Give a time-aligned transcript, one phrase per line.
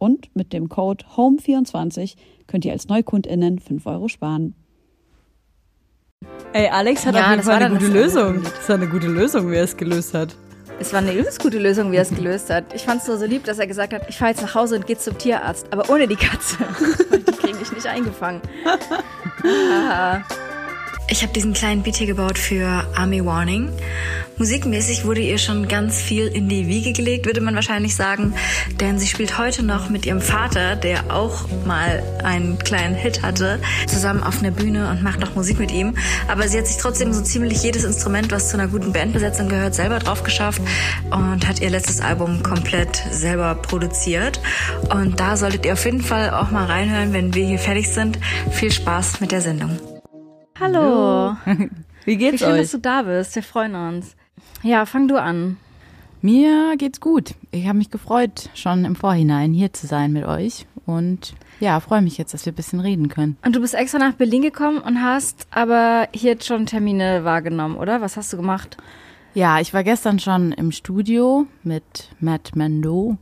[0.00, 4.54] Und mit dem Code HOME24 könnt ihr als NeukundInnen 5 Euro sparen.
[6.54, 8.42] Ey, Alex hat Ja, auf jeden das Fall war eine gute das Lösung.
[8.42, 10.34] Das war eine gute Lösung, wie er es gelöst hat.
[10.78, 12.72] Es war eine übelst gute Lösung, wie er es gelöst hat.
[12.74, 14.76] Ich fand es nur so lieb, dass er gesagt hat, ich fahre jetzt nach Hause
[14.76, 16.56] und gehe zum Tierarzt, aber ohne die Katze.
[17.12, 18.40] Die kriege ich nicht eingefangen.
[19.42, 20.20] Ah.
[21.12, 23.68] Ich habe diesen kleinen Beat hier gebaut für Army Warning.
[24.38, 28.32] Musikmäßig wurde ihr schon ganz viel in die Wiege gelegt, würde man wahrscheinlich sagen,
[28.80, 33.58] denn sie spielt heute noch mit ihrem Vater, der auch mal einen kleinen Hit hatte,
[33.88, 35.96] zusammen auf einer Bühne und macht noch Musik mit ihm.
[36.28, 39.74] Aber sie hat sich trotzdem so ziemlich jedes Instrument, was zu einer guten Bandbesetzung gehört,
[39.74, 40.62] selber drauf geschafft
[41.10, 44.40] und hat ihr letztes Album komplett selber produziert.
[44.90, 48.16] Und da solltet ihr auf jeden Fall auch mal reinhören, wenn wir hier fertig sind.
[48.52, 49.89] Viel Spaß mit der Sendung.
[50.60, 51.36] Hallo.
[51.46, 51.70] Wie
[52.04, 52.70] Wie geht's schön, dass euch?
[52.72, 53.34] du da bist.
[53.34, 54.14] Wir freuen uns.
[54.62, 55.56] Ja, fang du an.
[56.20, 57.34] Mir geht's gut.
[57.50, 60.66] Ich habe mich gefreut, schon im Vorhinein hier zu sein mit euch.
[60.84, 63.38] Und ja, freue mich jetzt, dass wir ein bisschen reden können.
[63.42, 67.76] Und du bist extra nach Berlin gekommen und hast aber hier jetzt schon Termine wahrgenommen,
[67.76, 68.02] oder?
[68.02, 68.76] Was hast du gemacht?
[69.32, 73.16] Ja, ich war gestern schon im Studio mit Matt Mendo.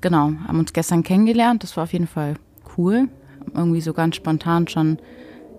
[0.00, 1.62] Genau, haben uns gestern kennengelernt.
[1.62, 2.34] Das war auf jeden Fall
[2.76, 3.08] cool.
[3.54, 4.98] Irgendwie so ganz spontan schon.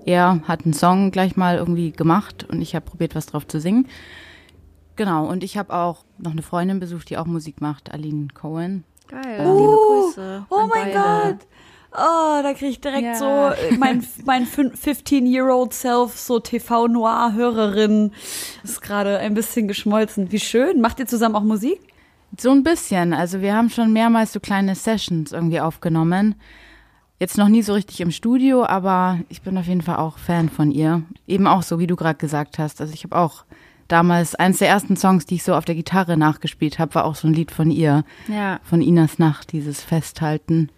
[0.05, 3.59] Er hat einen Song gleich mal irgendwie gemacht und ich habe probiert, was drauf zu
[3.59, 3.87] singen.
[4.95, 8.83] Genau, und ich habe auch noch eine Freundin besucht, die auch Musik macht, Aline Cohen.
[9.07, 9.21] Geil.
[9.37, 10.45] Liebe Grüße.
[10.49, 10.93] Oh mein.
[10.93, 11.37] Gott.
[11.93, 13.15] Oh, da kriege ich direkt Ja.
[13.15, 18.11] so äh, mein, mein fün- 15-year-old Self, so TV-Noir-Hörerin,
[18.63, 20.31] ist gerade ein bisschen geschmolzen.
[20.31, 20.81] Wie schön.
[20.81, 21.79] Macht ihr zusammen auch Musik?
[22.39, 23.13] So ein bisschen.
[23.13, 26.35] Also wir haben schon mehrmals so kleine Sessions irgendwie aufgenommen.
[27.21, 30.49] Jetzt noch nie so richtig im Studio, aber ich bin auf jeden Fall auch Fan
[30.49, 31.03] von ihr.
[31.27, 32.81] Eben auch so, wie du gerade gesagt hast.
[32.81, 33.45] Also ich habe auch
[33.87, 37.13] damals eins der ersten Songs, die ich so auf der Gitarre nachgespielt habe, war auch
[37.13, 38.59] so ein Lied von ihr, Ja.
[38.63, 40.69] von Inas Nacht, dieses Festhalten.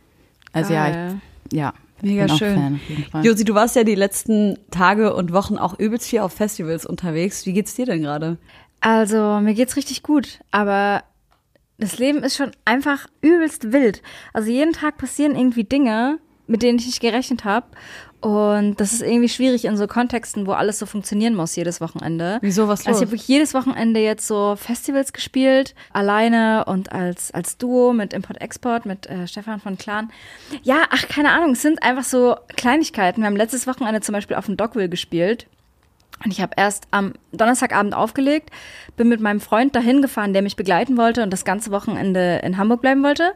[0.51, 1.21] Also ja, Geil.
[1.49, 2.81] ich, ja, Mega schön.
[3.09, 3.23] Fan.
[3.23, 7.45] Josi, du warst ja die letzten Tage und Wochen auch übelst viel auf Festivals unterwegs.
[7.45, 8.37] Wie geht's dir denn gerade?
[8.81, 11.05] Also, mir geht's richtig gut, aber
[11.77, 14.01] das Leben ist schon einfach übelst wild.
[14.33, 16.19] Also jeden Tag passieren irgendwie Dinge,
[16.53, 17.65] mit denen ich nicht gerechnet habe.
[18.21, 22.37] Und das ist irgendwie schwierig in so Kontexten, wo alles so funktionieren muss jedes Wochenende.
[22.41, 23.01] Wieso, was Also ich los?
[23.01, 28.85] habe wirklich jedes Wochenende jetzt so Festivals gespielt, alleine und als, als Duo mit Import-Export,
[28.85, 30.11] mit äh, Stefan von Clan.
[30.61, 33.21] Ja, ach, keine Ahnung, es sind einfach so Kleinigkeiten.
[33.21, 35.47] Wir haben letztes Wochenende zum Beispiel auf dem Dockville gespielt.
[36.23, 38.51] Und ich habe erst am Donnerstagabend aufgelegt,
[38.95, 42.57] bin mit meinem Freund dahin gefahren, der mich begleiten wollte und das ganze Wochenende in
[42.57, 43.33] Hamburg bleiben wollte.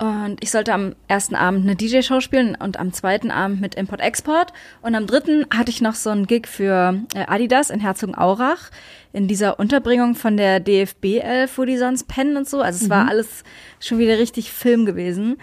[0.00, 4.54] Und ich sollte am ersten Abend eine DJ-Show spielen und am zweiten Abend mit Import-Export.
[4.80, 8.70] Und am dritten hatte ich noch so einen Gig für äh, Adidas in Herzogenaurach
[9.12, 12.62] in dieser Unterbringung von der DFB 11, wo die sonst pennen und so.
[12.62, 13.44] Also es war alles
[13.78, 15.36] schon wieder richtig Film gewesen.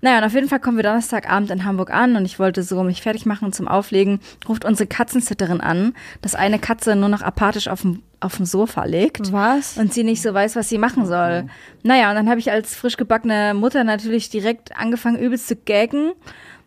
[0.00, 2.84] Naja, und auf jeden Fall kommen wir Donnerstagabend in Hamburg an und ich wollte so
[2.84, 4.20] mich fertig machen zum Auflegen.
[4.48, 8.84] Ruft unsere Katzensitterin an, dass eine Katze nur noch apathisch auf dem, auf dem Sofa
[8.84, 9.32] liegt.
[9.32, 9.76] Was?
[9.76, 11.46] Und sie nicht so weiß, was sie machen soll.
[11.82, 16.12] Naja, und dann habe ich als frisch gebackene Mutter natürlich direkt angefangen, übelst zu gaggen.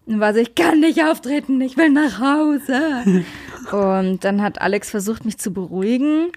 [0.06, 3.24] Und war so, ich kann nicht auftreten, ich will nach Hause.
[3.72, 6.28] und dann hat Alex versucht, mich zu beruhigen.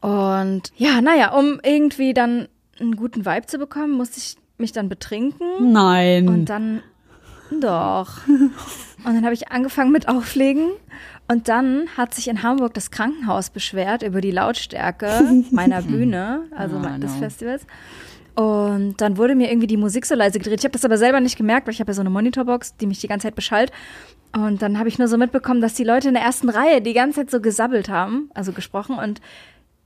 [0.00, 2.48] Und ja, naja, um irgendwie dann
[2.80, 5.72] einen guten Vibe zu bekommen, musste ich mich dann betrinken.
[5.72, 6.28] Nein.
[6.28, 6.82] Und dann
[7.50, 8.26] doch.
[8.26, 10.70] Und dann habe ich angefangen mit Auflegen.
[11.30, 16.76] Und dann hat sich in Hamburg das Krankenhaus beschwert über die Lautstärke meiner Bühne, also
[16.76, 17.18] Oh, des no.
[17.18, 17.66] Festivals.
[18.34, 20.60] Und dann wurde mir irgendwie die Musik so leise gedreht.
[20.60, 22.86] Ich habe das aber selber nicht gemerkt, weil ich habe ja so eine Monitorbox, die
[22.86, 23.72] mich die ganze Zeit beschallt.
[24.32, 26.92] Und dann habe ich nur so mitbekommen, dass die Leute in der ersten Reihe die
[26.92, 28.96] ganze Zeit so gesabbelt haben, also gesprochen.
[28.96, 29.20] Und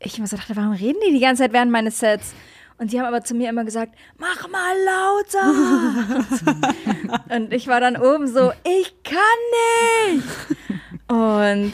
[0.00, 2.35] ich immer so dachte, warum reden die die ganze Zeit während meines Sets?
[2.79, 6.35] Und die haben aber zu mir immer gesagt, mach mal lauter.
[7.37, 9.17] und ich war dann oben so, ich kann
[10.15, 10.25] nicht.
[11.09, 11.73] Und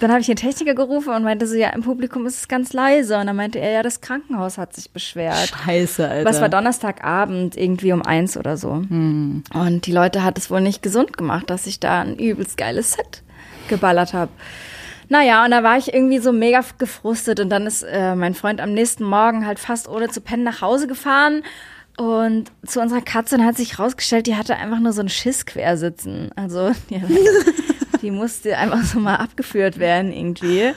[0.00, 2.72] dann habe ich den Techniker gerufen und meinte so, ja, im Publikum ist es ganz
[2.72, 3.18] leise.
[3.18, 5.52] Und dann meinte er, ja, das Krankenhaus hat sich beschwert.
[5.64, 6.28] Scheiße, Alter.
[6.28, 8.70] Was war Donnerstagabend, irgendwie um eins oder so.
[8.70, 12.92] Und die Leute hat es wohl nicht gesund gemacht, dass ich da ein übelst geiles
[12.92, 13.22] Set
[13.68, 14.30] geballert habe.
[15.08, 18.60] Naja, und da war ich irgendwie so mega gefrustet und dann ist äh, mein Freund
[18.60, 21.42] am nächsten Morgen halt fast ohne zu pennen nach Hause gefahren
[21.96, 26.30] und zu unserer Katze hat sich rausgestellt, die hatte einfach nur so einen Schiss quersitzen.
[26.34, 27.00] Also die,
[28.02, 30.72] die musste einfach so mal abgeführt werden irgendwie.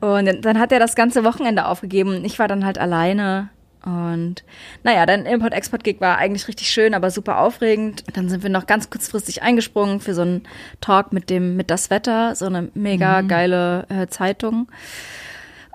[0.00, 2.24] Und dann hat er das ganze Wochenende aufgegeben.
[2.24, 3.48] Ich war dann halt alleine.
[3.84, 4.42] Und
[4.82, 8.02] naja, dann Import-Export-Gig war eigentlich richtig schön, aber super aufregend.
[8.14, 10.42] Dann sind wir noch ganz kurzfristig eingesprungen für so einen
[10.80, 14.66] Talk mit dem, mit das Wetter, so eine mega geile äh, Zeitung.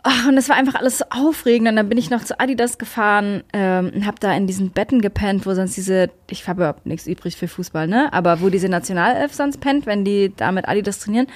[0.04, 1.70] Ach, und es war einfach alles so aufregend.
[1.70, 5.02] Und dann bin ich noch zu Adidas gefahren ähm, und habe da in diesen Betten
[5.02, 8.12] gepennt, wo sonst diese, ich habe überhaupt nichts übrig für Fußball, ne?
[8.12, 11.28] Aber wo diese Nationalelf sonst pennt, wenn die da mit Adidas trainieren.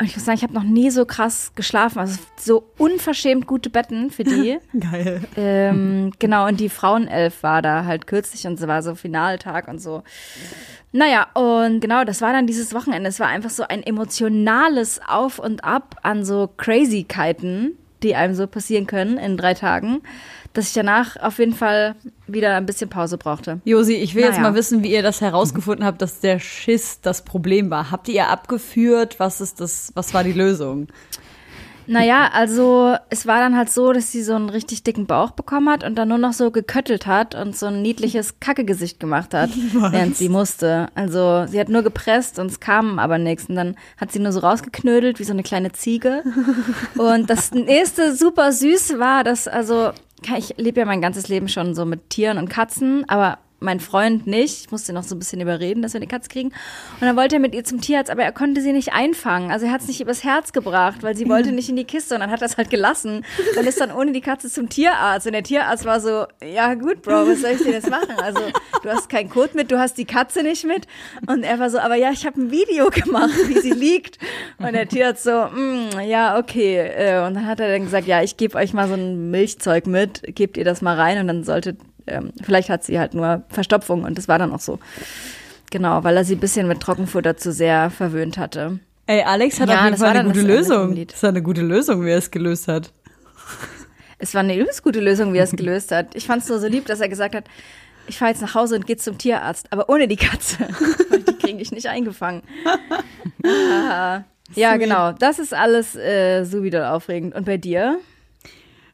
[0.00, 2.00] Und ich muss sagen, ich habe noch nie so krass geschlafen.
[2.00, 4.58] Also so unverschämt gute Betten für die.
[4.80, 5.22] Geil.
[5.36, 9.80] Ähm, genau, und die Frauenelf war da halt kürzlich und es war so Finaltag und
[9.80, 10.02] so.
[10.90, 13.08] Naja, und genau, das war dann dieses Wochenende.
[13.08, 18.46] Es war einfach so ein emotionales Auf und Ab an so Crazykeiten, die einem so
[18.46, 20.02] passieren können in drei Tagen,
[20.52, 21.94] dass ich danach auf jeden Fall
[22.26, 23.60] wieder ein bisschen Pause brauchte.
[23.64, 24.50] Josi, ich will jetzt Naja.
[24.50, 27.90] mal wissen, wie ihr das herausgefunden habt, dass der Schiss das Problem war.
[27.90, 29.18] Habt ihr abgeführt?
[29.18, 30.88] Was ist das, was war die Lösung?
[31.86, 35.68] Naja, also es war dann halt so, dass sie so einen richtig dicken Bauch bekommen
[35.68, 39.50] hat und dann nur noch so geköttelt hat und so ein niedliches Kackegesicht gemacht hat,
[39.72, 40.88] während sie musste.
[40.94, 43.48] Also sie hat nur gepresst und es kam aber nichts.
[43.48, 46.22] Und dann hat sie nur so rausgeknödelt wie so eine kleine Ziege.
[46.96, 49.92] Und das nächste super süß war, dass, also
[50.36, 54.26] ich lebe ja mein ganzes Leben schon so mit Tieren und Katzen, aber mein Freund
[54.26, 54.66] nicht.
[54.66, 56.48] Ich musste noch so ein bisschen überreden, dass wir eine Katze kriegen.
[56.48, 59.50] Und dann wollte er mit ihr zum Tierarzt, aber er konnte sie nicht einfangen.
[59.50, 62.14] Also er hat es nicht übers Herz gebracht, weil sie wollte nicht in die Kiste
[62.14, 63.24] und dann hat er es halt gelassen.
[63.58, 65.26] Und ist dann ohne die Katze zum Tierarzt.
[65.26, 68.16] Und der Tierarzt war so, ja gut, Bro, was soll ich denn jetzt machen?
[68.22, 68.40] Also
[68.82, 70.86] du hast keinen Code mit, du hast die Katze nicht mit.
[71.26, 74.18] Und er war so, aber ja, ich habe ein Video gemacht, wie sie liegt.
[74.58, 76.78] Und der Tierarzt so, mm, ja, okay.
[76.78, 79.86] Äh, Und dann hat er dann gesagt, ja, ich gebe euch mal so ein Milchzeug
[79.86, 81.76] mit, gebt ihr das mal rein und dann sollte
[82.06, 84.78] ähm, vielleicht hat sie halt nur Verstopfung und das war dann auch so.
[85.70, 88.78] Genau, weil er sie ein bisschen mit Trockenfutter zu sehr verwöhnt hatte.
[89.06, 91.06] Ey, Alex hat Ja, auf jeden Fall eine dann gute Lösung.
[91.06, 92.92] Das war eine gute Lösung, wie er es gelöst hat.
[94.18, 96.14] Es war eine übelst gute Lösung, wie er es gelöst hat.
[96.14, 97.44] Ich fand es nur so lieb, dass er gesagt hat,
[98.06, 100.58] ich fahre jetzt nach Hause und gehe zum Tierarzt, aber ohne die Katze.
[101.28, 102.42] Die kriege ich nicht eingefangen.
[103.44, 104.22] Ah.
[104.54, 105.10] Ja, genau.
[105.12, 107.34] Das ist alles äh, so wieder aufregend.
[107.34, 107.98] Und bei dir?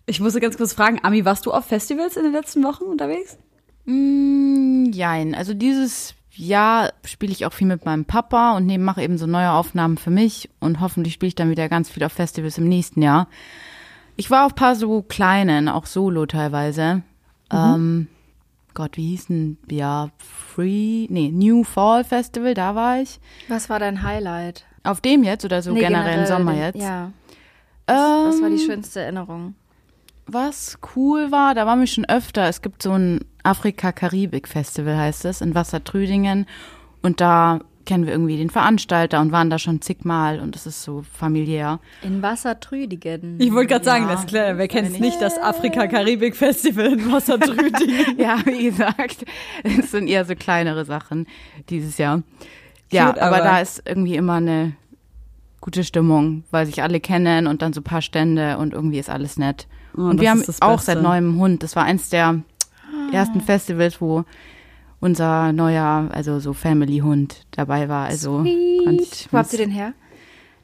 [0.09, 3.37] Ich musste ganz kurz fragen, Ami, warst du auf Festivals in den letzten Wochen unterwegs?
[3.85, 5.35] Mm, Jein.
[5.35, 9.27] Also dieses Jahr spiele ich auch viel mit meinem Papa und nehme, mache eben so
[9.27, 12.69] neue Aufnahmen für mich und hoffentlich spiele ich dann wieder ganz viel auf Festivals im
[12.69, 13.29] nächsten Jahr.
[14.17, 17.03] Ich war auf paar so kleinen, auch solo teilweise.
[17.53, 18.09] Ähm,
[18.75, 23.21] Gott, wie hieß denn, ja, Free, nee, New Fall Festival, da war ich.
[23.49, 24.65] Was war dein Highlight?
[24.85, 26.81] Auf dem jetzt oder so Nee, generell, im Sommer den- jetzt?
[26.81, 27.13] Ja.
[27.87, 27.97] Was,
[28.35, 29.55] was war die Ähm, schönste Erinnerung?
[30.31, 32.49] Was cool war, da waren wir schon öfter.
[32.49, 36.47] Es gibt so ein Afrika-Karibik-Festival, heißt es, in Wassertrüdingen.
[37.02, 40.83] Und da kennen wir irgendwie den Veranstalter und waren da schon zigmal und es ist
[40.83, 41.81] so familiär.
[42.02, 43.37] In Wassertrüdigen.
[43.41, 44.11] Ich wollte gerade sagen, Ja.
[44.12, 48.05] das ist klar, wer kennt nicht das Afrika-Karibik-Festival in Wassertrüdingen?
[48.19, 49.25] Ja, wie gesagt,
[49.64, 51.26] es sind eher so kleinere Sachen
[51.71, 52.23] dieses Jahr.
[52.93, 54.73] Ja, Cute, aber, aber- da ist irgendwie immer eine
[55.62, 59.09] gute Stimmung, weil sich alle kennen und dann so ein paar Stände und irgendwie ist
[59.09, 59.67] alles nett.
[59.99, 61.62] Oh, und wir haben auch seit neuem einen Hund.
[61.62, 62.40] Das war eins der
[63.12, 64.25] ersten Festivals, wo
[65.00, 68.07] unser neuer, also so Family-Hund dabei war.
[68.07, 68.45] Also
[68.85, 69.93] ganz Wo habt ihr den her?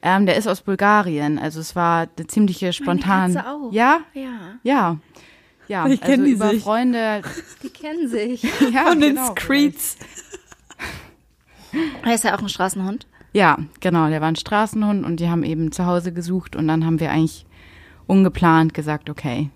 [0.03, 1.39] Ähm, der ist aus Bulgarien.
[1.39, 3.35] Also es war eine ziemliche spontan.
[3.35, 3.73] Katze auch.
[3.73, 4.99] Ja, Ja, ja.
[5.67, 6.63] Ja, Vielleicht also kennen die über sich.
[6.63, 7.23] Freunde.
[7.63, 8.43] die kennen sich.
[8.73, 9.97] Ja, Von den genau, Screeds.
[12.05, 13.07] Er ist ja auch ein Straßenhund.
[13.33, 16.87] Ja, genau, der war ein Straßenhund und die haben eben zu Hause gesucht und dann
[16.87, 17.47] haben wir eigentlich
[18.07, 19.51] ungeplant gesagt, okay,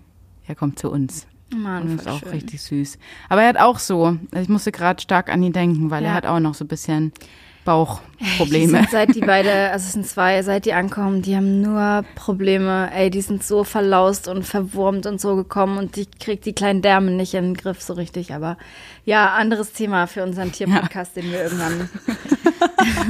[0.47, 1.27] er kommt zu uns.
[1.55, 2.29] Mann, Und das ist auch schön.
[2.29, 2.99] richtig süß.
[3.27, 6.09] Aber er hat auch so, also ich musste gerade stark an ihn denken, weil Ja.
[6.09, 7.11] er hat auch noch so ein bisschen
[7.61, 8.79] Die Bauchprobleme.
[8.79, 12.89] sind, seit die beide, also es sind zwei, seit die ankommen, die haben nur Probleme.
[12.93, 16.81] Ey, die sind so verlaust und verwurmt und so gekommen und ich krieg die kleinen
[16.81, 18.33] Därmen nicht in den Griff so richtig.
[18.33, 18.57] Aber
[19.05, 21.89] ja, anderes Thema für unseren Tierpodcast, den wir irgendwann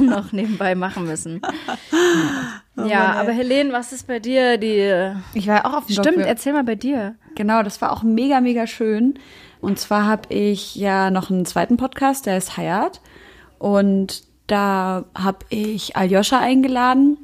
[0.06, 1.40] noch nebenbei machen müssen.
[2.86, 5.12] ja, aber Helene, was ist bei dir die.
[5.32, 7.14] Ich war auch auf dem Stimmt, Doc- erzähl mal bei dir.
[7.34, 9.14] Genau, das war auch mega, mega schön.
[9.60, 13.00] Und zwar habe ich ja noch einen zweiten Podcast, der ist Hayat.
[13.58, 17.18] Und da habe ich Aljoscha eingeladen,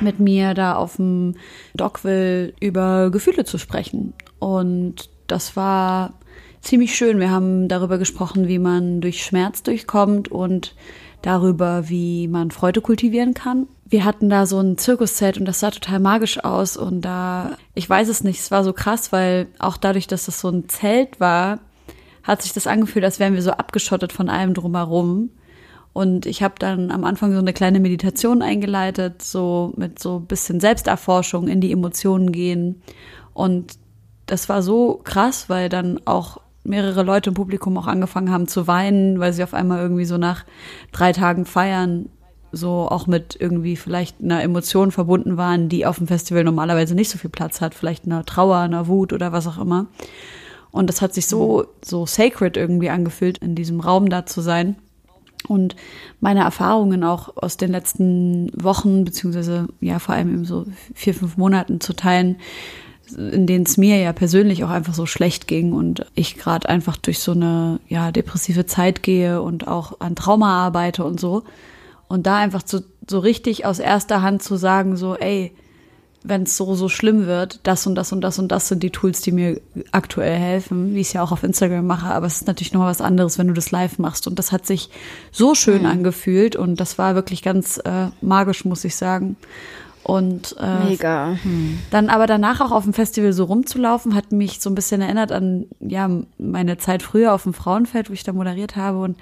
[0.00, 1.34] mit mir da auf dem
[1.74, 4.14] Dockville über Gefühle zu sprechen.
[4.38, 6.14] Und das war
[6.60, 7.20] ziemlich schön.
[7.20, 10.74] Wir haben darüber gesprochen, wie man durch Schmerz durchkommt und
[11.20, 13.66] darüber, wie man Freude kultivieren kann.
[13.84, 17.88] Wir hatten da so ein Zirkuszelt und das sah total magisch aus und da, ich
[17.88, 21.20] weiß es nicht, es war so krass, weil auch dadurch, dass das so ein Zelt
[21.20, 21.60] war,
[22.22, 25.30] hat sich das angefühlt, als wären wir so abgeschottet von allem drumherum.
[25.92, 30.26] Und ich habe dann am Anfang so eine kleine Meditation eingeleitet, so mit so ein
[30.26, 32.82] bisschen Selbsterforschung in die Emotionen gehen.
[33.34, 33.74] Und
[34.26, 38.66] das war so krass, weil dann auch mehrere Leute im Publikum auch angefangen haben zu
[38.66, 40.44] weinen, weil sie auf einmal irgendwie so nach
[40.92, 42.08] drei Tagen feiern
[42.52, 47.08] so auch mit irgendwie vielleicht einer Emotion verbunden waren, die auf dem Festival normalerweise nicht
[47.08, 49.86] so viel Platz hat, vielleicht einer Trauer, einer Wut oder was auch immer.
[50.70, 54.76] Und das hat sich so, so sacred irgendwie angefühlt, in diesem Raum da zu sein.
[55.48, 55.76] Und
[56.20, 61.36] meine Erfahrungen auch aus den letzten Wochen, beziehungsweise ja vor allem eben so vier, fünf
[61.36, 62.36] Monaten zu teilen,
[63.16, 66.96] in denen es mir ja persönlich auch einfach so schlecht ging und ich gerade einfach
[66.96, 71.42] durch so eine ja depressive Zeit gehe und auch an Trauma arbeite und so.
[72.08, 75.52] Und da einfach so, so richtig aus erster Hand zu sagen, so, ey,
[76.24, 78.90] wenn es so, so schlimm wird, das und das und das und das sind die
[78.90, 79.60] Tools, die mir
[79.90, 82.06] aktuell helfen, wie ich es ja auch auf Instagram mache.
[82.06, 84.26] Aber es ist natürlich noch was anderes, wenn du das live machst.
[84.26, 84.90] Und das hat sich
[85.30, 89.36] so schön angefühlt und das war wirklich ganz äh, magisch, muss ich sagen.
[90.04, 91.36] Und äh, Mega.
[91.90, 95.30] dann aber danach auch auf dem Festival so rumzulaufen, hat mich so ein bisschen erinnert
[95.30, 99.16] an ja meine Zeit früher auf dem Frauenfeld, wo ich da moderiert habe und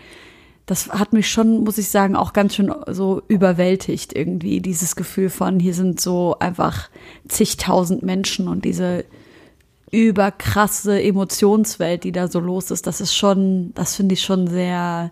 [0.70, 5.28] das hat mich schon, muss ich sagen, auch ganz schön so überwältigt irgendwie, dieses Gefühl
[5.28, 6.90] von, hier sind so einfach
[7.26, 9.04] zigtausend Menschen und diese
[9.90, 15.10] überkrasse Emotionswelt, die da so los ist, das ist schon, das finde ich schon sehr,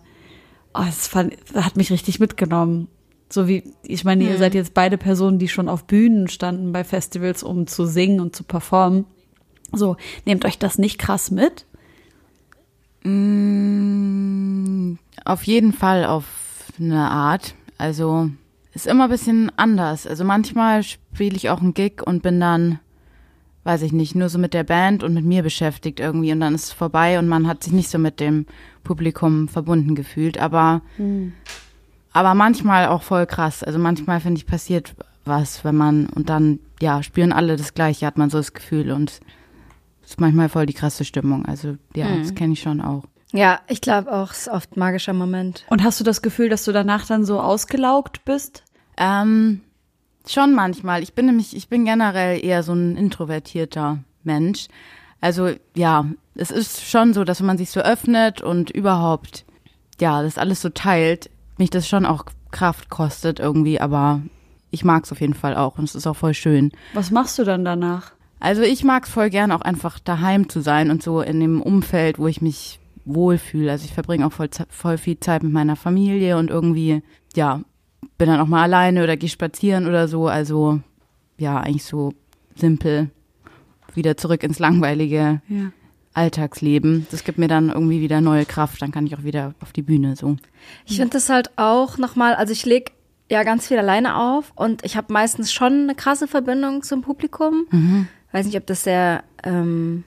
[0.74, 2.86] oh, das fand, das hat mich richtig mitgenommen.
[3.28, 6.84] So wie, ich meine, ihr seid jetzt beide Personen, die schon auf Bühnen standen bei
[6.84, 9.06] Festivals, um zu singen und zu performen.
[9.72, 11.66] So, nehmt euch das nicht krass mit?
[15.24, 16.24] Auf jeden Fall auf
[16.78, 17.54] eine Art.
[17.76, 18.30] Also
[18.74, 20.06] ist immer ein bisschen anders.
[20.06, 22.80] Also manchmal spiele ich auch einen Gig und bin dann,
[23.64, 26.54] weiß ich nicht, nur so mit der Band und mit mir beschäftigt irgendwie und dann
[26.54, 28.46] ist es vorbei und man hat sich nicht so mit dem
[28.84, 30.38] Publikum verbunden gefühlt.
[30.38, 30.82] Aber,
[32.12, 33.62] aber manchmal auch voll krass.
[33.62, 38.06] Also manchmal finde ich passiert was, wenn man und dann ja spüren alle das Gleiche,
[38.06, 39.20] hat man so das Gefühl und
[40.10, 41.44] ist manchmal voll die krasse Stimmung.
[41.44, 43.04] Also ja, das kenne ich schon auch.
[43.32, 45.66] Ja, ich glaube auch, es ist oft ein magischer Moment.
[45.68, 48.64] Und hast du das Gefühl, dass du danach dann so ausgelaugt bist?
[48.96, 49.60] Ähm,
[50.26, 51.02] schon manchmal.
[51.02, 54.68] Ich bin nämlich, ich bin generell eher so ein introvertierter Mensch.
[55.20, 59.44] Also ja, es ist schon so, dass wenn man sich so öffnet und überhaupt,
[60.00, 64.22] ja, das alles so teilt, mich das schon auch Kraft kostet irgendwie, aber
[64.70, 66.72] ich mag es auf jeden Fall auch und es ist auch voll schön.
[66.94, 68.12] Was machst du dann danach?
[68.40, 71.60] Also ich mag es voll gern auch einfach daheim zu sein und so in dem
[71.62, 73.70] Umfeld, wo ich mich wohlfühle.
[73.72, 77.02] Also ich verbringe auch voll, voll viel Zeit mit meiner Familie und irgendwie,
[77.34, 77.62] ja,
[78.16, 80.28] bin dann auch mal alleine oder gehe spazieren oder so.
[80.28, 80.80] Also
[81.38, 82.12] ja, eigentlich so
[82.54, 83.10] simpel
[83.94, 85.72] wieder zurück ins langweilige Ja.
[86.14, 87.06] Alltagsleben.
[87.10, 88.82] Das gibt mir dann irgendwie wieder neue Kraft.
[88.82, 90.36] Dann kann ich auch wieder auf die Bühne so.
[90.84, 92.92] Ich finde das halt auch nochmal, also ich leg
[93.30, 98.08] ja ganz viel alleine auf und ich habe meistens schon eine krasse Verbindung zum Publikum.
[98.32, 100.04] Weiß nicht, ob das sehr, ähm,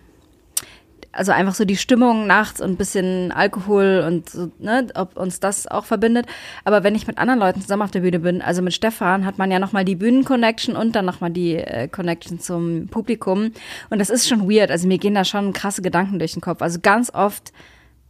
[1.11, 5.39] also einfach so die Stimmung nachts und ein bisschen Alkohol und so, ne, ob uns
[5.39, 6.27] das auch verbindet.
[6.63, 9.37] Aber wenn ich mit anderen Leuten zusammen auf der Bühne bin, also mit Stefan, hat
[9.37, 13.51] man ja nochmal die Bühnenconnection und dann nochmal die äh, Connection zum Publikum.
[13.89, 14.71] Und das ist schon weird.
[14.71, 16.61] Also mir gehen da schon krasse Gedanken durch den Kopf.
[16.61, 17.51] Also ganz oft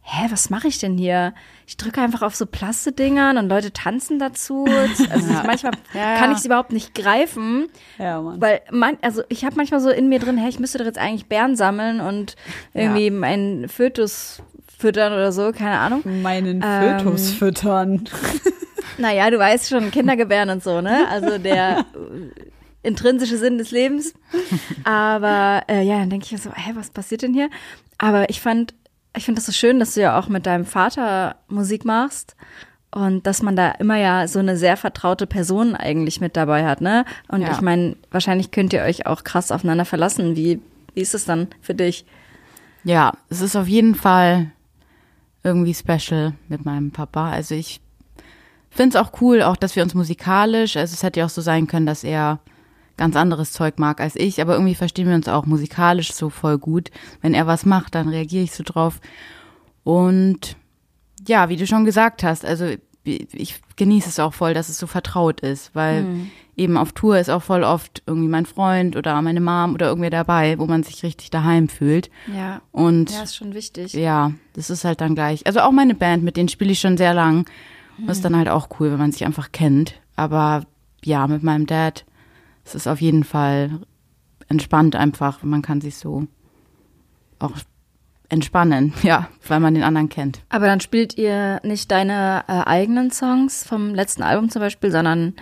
[0.04, 1.32] hä, was mache ich denn hier?
[1.66, 4.66] Ich drücke einfach auf so Plastedingern und Leute tanzen dazu.
[5.10, 6.18] Also ich, manchmal Ja, ja.
[6.18, 7.68] kann ich es überhaupt nicht greifen,
[7.98, 8.40] Ja, Mann.
[8.40, 10.98] weil man, also ich habe manchmal so in mir drin, hä, ich müsste doch jetzt
[10.98, 12.34] eigentlich Bären sammeln und
[12.74, 14.42] irgendwie meinen Fötus
[14.78, 16.02] füttern oder so, keine Ahnung.
[16.22, 18.04] Meinen Ähm, Fötus füttern.
[18.98, 21.06] Naja, du weißt schon, Kindergebären und so, ne?
[21.08, 21.86] Also der
[22.82, 24.12] intrinsische Sinn des Lebens.
[24.84, 27.48] Aber äh, ja, dann denke ich mir so, hä, was passiert denn hier?
[27.98, 28.74] Aber ich fand,
[29.16, 32.34] ich finde das so schön, dass du ja auch mit deinem Vater Musik machst
[32.90, 36.80] und dass man da immer ja so eine sehr vertraute Person eigentlich mit dabei hat,
[36.80, 37.04] ne?
[37.28, 37.52] Und Ja.
[37.52, 40.36] ich meine, wahrscheinlich könnt ihr euch auch krass aufeinander verlassen.
[40.36, 40.60] Wie,
[40.94, 42.04] wie ist es dann für dich?
[42.84, 44.50] Ja, es ist auf jeden Fall
[45.44, 47.30] irgendwie special mit meinem Papa.
[47.30, 47.80] Also ich
[48.70, 51.40] finde es auch cool, auch dass wir uns musikalisch, also es hätte ja auch so
[51.40, 52.40] sein können, dass er
[52.96, 56.58] ganz anderes Zeug mag als ich, aber irgendwie verstehen wir uns auch musikalisch so voll
[56.58, 56.90] gut.
[57.20, 59.00] Wenn er was macht, dann reagiere ich so drauf.
[59.84, 60.56] Und
[61.26, 62.66] ja, wie du schon gesagt hast, also
[63.04, 66.30] ich genieße es auch voll, dass es so vertraut ist, weil mhm.
[66.56, 70.10] eben auf Tour ist auch voll oft irgendwie mein Freund oder meine Mom oder irgendwer
[70.10, 72.10] dabei, wo man sich richtig daheim fühlt.
[72.32, 72.62] Ja.
[72.70, 73.92] Und ja, ist schon wichtig.
[73.94, 75.46] Ja, das ist halt dann gleich.
[75.46, 77.46] Also auch meine Band, mit denen spiele ich schon sehr lang.
[77.98, 78.08] Mhm.
[78.08, 79.94] ist dann halt auch cool, wenn man sich einfach kennt.
[80.14, 80.64] Aber
[81.04, 82.04] ja, mit meinem Dad,
[82.64, 83.80] es ist auf jeden Fall
[84.48, 85.42] entspannt einfach.
[85.42, 86.26] Man kann sich so
[87.38, 87.52] auch
[88.28, 90.40] entspannen, ja, weil man den anderen kennt.
[90.48, 95.34] Aber dann spielt ihr nicht deine äh, eigenen Songs vom letzten Album zum Beispiel, sondern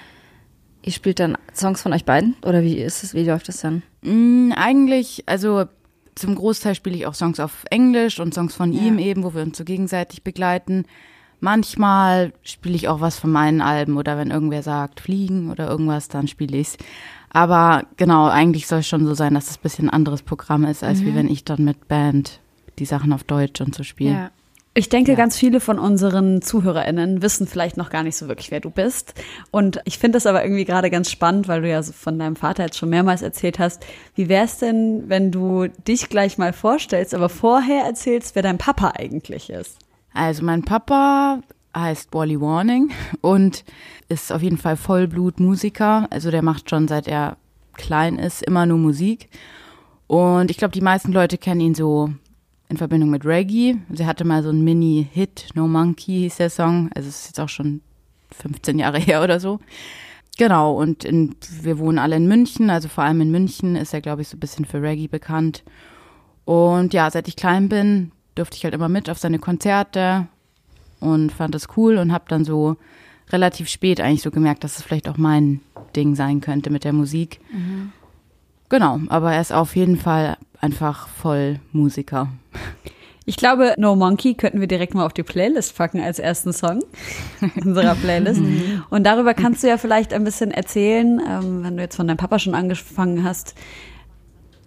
[0.82, 2.36] ihr spielt dann Songs von euch beiden?
[2.44, 3.82] Oder wie ist es, wie läuft das dann?
[4.02, 5.66] Mm, eigentlich, also
[6.14, 8.82] zum Großteil spiele ich auch Songs auf Englisch und Songs von ja.
[8.82, 10.84] ihm eben, wo wir uns so gegenseitig begleiten.
[11.40, 16.08] Manchmal spiele ich auch was von meinen Alben oder wenn irgendwer sagt Fliegen oder irgendwas,
[16.08, 16.76] dann spiele ich's.
[17.30, 20.64] Aber genau, eigentlich soll es schon so sein, dass es ein bisschen ein anderes Programm
[20.64, 21.06] ist, als mhm.
[21.06, 22.40] wie wenn ich dann mit Band
[22.78, 24.12] die Sachen auf Deutsch und so spiele.
[24.12, 24.30] Ja.
[24.72, 25.16] Ich denke, ja.
[25.16, 29.14] ganz viele von unseren ZuhörerInnen wissen vielleicht noch gar nicht so wirklich, wer du bist.
[29.50, 32.64] Und ich finde das aber irgendwie gerade ganz spannend, weil du ja von deinem Vater
[32.64, 33.84] jetzt schon mehrmals erzählt hast.
[34.14, 38.58] Wie wäre es denn, wenn du dich gleich mal vorstellst, aber vorher erzählst, wer dein
[38.58, 39.76] Papa eigentlich ist?
[40.12, 41.40] Also mein Papa
[41.76, 42.90] heißt Wally Warning
[43.20, 43.64] und
[44.08, 46.08] ist auf jeden Fall Vollblutmusiker.
[46.10, 47.36] Also der macht schon seit er
[47.80, 49.28] klein ist immer nur Musik.
[50.06, 52.10] Und ich glaube, die meisten Leute kennen ihn so
[52.68, 53.76] in Verbindung mit Reggae.
[53.90, 56.90] Sie hatte mal so einen Mini-Hit, No Monkey hieß der Song.
[56.94, 57.80] Also es ist jetzt auch schon
[58.32, 59.60] 15 Jahre her oder so.
[60.36, 64.00] Genau, und in, wir wohnen alle in München, also vor allem in München ist er,
[64.00, 65.64] glaube ich, so ein bisschen für Reggae bekannt.
[66.44, 70.26] Und ja, seit ich klein bin, durfte ich halt immer mit auf seine Konzerte
[71.00, 72.76] und fand das cool und habe dann so
[73.30, 75.60] relativ spät eigentlich so gemerkt, dass es vielleicht auch mein
[75.96, 77.40] Ding sein könnte mit der Musik.
[77.52, 77.92] Mhm.
[78.68, 82.28] Genau, aber er ist auf jeden Fall einfach voll Musiker.
[83.26, 86.82] Ich glaube, No Monkey könnten wir direkt mal auf die Playlist packen als ersten Song
[87.64, 88.40] unserer Playlist.
[88.40, 88.84] Mhm.
[88.90, 92.16] Und darüber kannst du ja vielleicht ein bisschen erzählen, ähm, wenn du jetzt von deinem
[92.16, 93.54] Papa schon angefangen hast,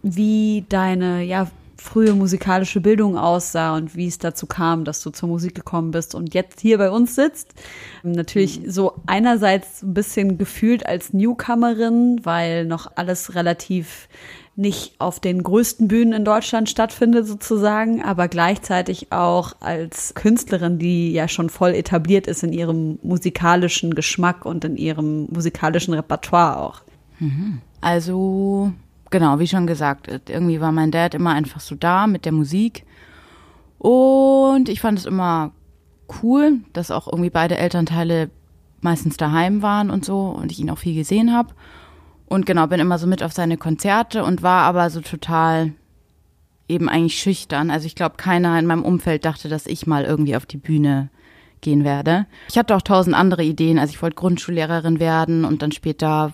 [0.01, 1.47] wie deine ja
[1.83, 6.15] frühe musikalische Bildung aussah und wie es dazu kam, dass du zur Musik gekommen bist
[6.15, 7.53] und jetzt hier bei uns sitzt.
[8.03, 8.71] Natürlich mhm.
[8.71, 14.07] so einerseits ein bisschen gefühlt als Newcomerin, weil noch alles relativ
[14.55, 21.11] nicht auf den größten Bühnen in Deutschland stattfindet sozusagen, aber gleichzeitig auch als Künstlerin, die
[21.11, 26.81] ja schon voll etabliert ist in ihrem musikalischen Geschmack und in ihrem musikalischen Repertoire auch.
[27.19, 27.61] Mhm.
[27.81, 28.71] Also
[29.13, 32.83] genau, wie schon gesagt, irgendwie war mein Dad immer einfach so da mit der Musik
[33.77, 35.51] und ich fand es immer
[36.23, 38.31] cool, dass auch irgendwie beide Elternteile
[38.81, 41.53] meistens daheim waren und so und ich ihn auch viel gesehen habe.
[42.25, 45.73] Und genau, bin immer so mit auf seine Konzerte und war aber so total
[46.67, 47.69] eben eigentlich schüchtern.
[47.69, 51.09] Also ich glaube, keiner in meinem Umfeld dachte, dass ich mal irgendwie auf die Bühne
[51.61, 52.25] gehen werde.
[52.49, 53.77] Ich hatte auch tausend andere Ideen.
[53.77, 56.33] Also ich wollte Grundschullehrerin werden und dann später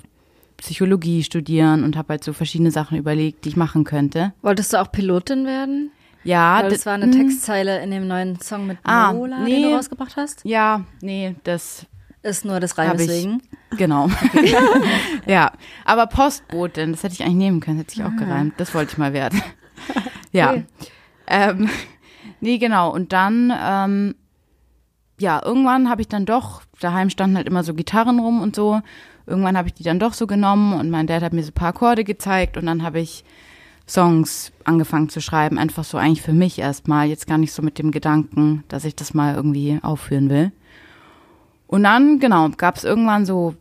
[0.59, 4.33] Psychologie studieren und habe halt so verschiedene Sachen überlegt, die ich machen könnte.
[4.41, 5.91] Wolltest du auch Pilotin werden?
[6.23, 6.61] Ja.
[6.61, 7.11] Weil das war eine hm.
[7.13, 10.41] Textzeile in dem neuen Song mit ah, Mola, nee, den du rausgebracht hast?
[10.43, 11.85] Ja, nee, das
[12.21, 13.41] ist nur das wegen.
[13.77, 14.09] Genau.
[15.25, 15.51] ja,
[15.85, 18.19] aber Postbotin, das hätte ich eigentlich nehmen können, hätte ich auch ah.
[18.19, 18.53] gereimt.
[18.57, 19.41] Das wollte ich mal werden.
[20.31, 20.51] ja.
[20.51, 20.65] Okay.
[21.27, 21.69] Ähm,
[22.41, 22.91] nee, genau.
[22.91, 24.15] Und dann, ähm,
[25.19, 28.81] ja, irgendwann habe ich dann doch, daheim standen halt immer so Gitarren rum und so.
[29.29, 31.53] Irgendwann habe ich die dann doch so genommen und mein Dad hat mir so ein
[31.53, 33.23] paar Akkorde gezeigt und dann habe ich
[33.87, 37.79] Songs angefangen zu schreiben, einfach so eigentlich für mich erstmal, jetzt gar nicht so mit
[37.79, 40.51] dem Gedanken, dass ich das mal irgendwie aufführen will.
[41.67, 43.55] Und dann, genau, gab es irgendwann so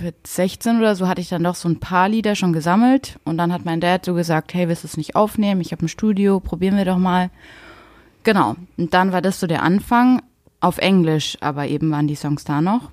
[0.00, 3.38] mit 16 oder so hatte ich dann doch so ein paar Lieder schon gesammelt und
[3.38, 5.60] dann hat mein Dad so gesagt, hey, willst du es nicht aufnehmen?
[5.60, 7.30] Ich habe ein Studio, probieren wir doch mal.
[8.24, 8.56] Genau.
[8.76, 10.22] Und dann war das so der Anfang
[10.60, 12.90] auf Englisch, aber eben waren die Songs da noch.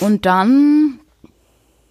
[0.00, 1.00] Und dann,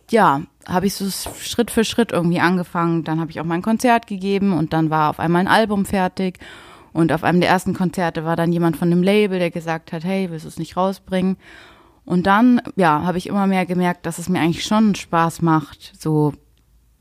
[0.10, 1.10] ja, habe ich so
[1.40, 3.04] Schritt für Schritt irgendwie angefangen.
[3.04, 6.40] Dann habe ich auch mein Konzert gegeben und dann war auf einmal ein Album fertig.
[6.94, 10.04] Und auf einem der ersten Konzerte war dann jemand von dem Label, der gesagt hat,
[10.04, 11.38] hey, willst du es nicht rausbringen?
[12.04, 15.94] Und dann, ja, habe ich immer mehr gemerkt, dass es mir eigentlich schon Spaß macht,
[15.98, 16.34] so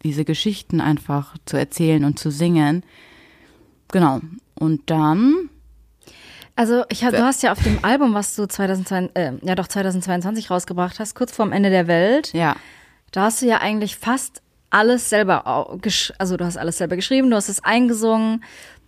[0.04, 2.84] diese Geschichten einfach zu erzählen und zu singen.
[3.88, 4.20] Genau.
[4.54, 5.49] Und dann.
[6.56, 9.68] Also, ich hab, du hast ja auf dem Album, was du 2022, äh, ja doch
[9.68, 12.32] 2022 rausgebracht hast, kurz vorm Ende der Welt.
[12.32, 12.56] Ja.
[13.12, 15.46] Da hast du ja eigentlich fast alles selber,
[16.18, 18.42] also du hast alles selber geschrieben, du hast es eingesungen,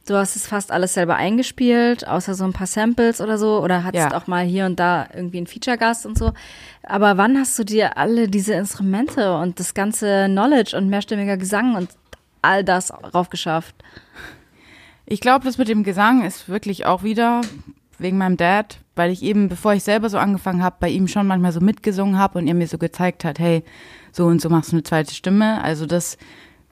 [0.04, 3.84] Du hast es fast alles selber eingespielt, außer so ein paar Samples oder so, oder
[3.84, 4.16] hattest Ja.
[4.16, 6.32] auch mal hier und da irgendwie einen Feature-Gast und so.
[6.82, 11.76] Aber wann hast du dir alle diese Instrumente und das ganze Knowledge und mehrstimmiger Gesang
[11.76, 11.88] und
[12.42, 13.76] all das raufgeschafft?
[15.12, 17.42] Ich glaube, das mit dem Gesang ist wirklich auch wieder
[17.98, 21.26] wegen meinem Dad, weil ich eben, bevor ich selber so angefangen habe, bei ihm schon
[21.26, 23.62] manchmal so mitgesungen habe und er mir so gezeigt hat, hey,
[24.10, 25.62] so und so machst du eine zweite Stimme.
[25.62, 26.16] Also das,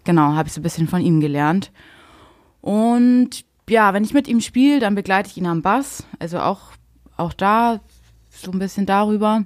[0.05, 1.71] genau, habe ich so ein bisschen von ihm gelernt.
[2.63, 6.07] Und ja, wenn ich mit ihm spiele, dann begleite ich ihn am Bass.
[6.19, 6.73] Also auch,
[7.19, 7.81] auch da
[8.31, 9.45] so ein bisschen darüber.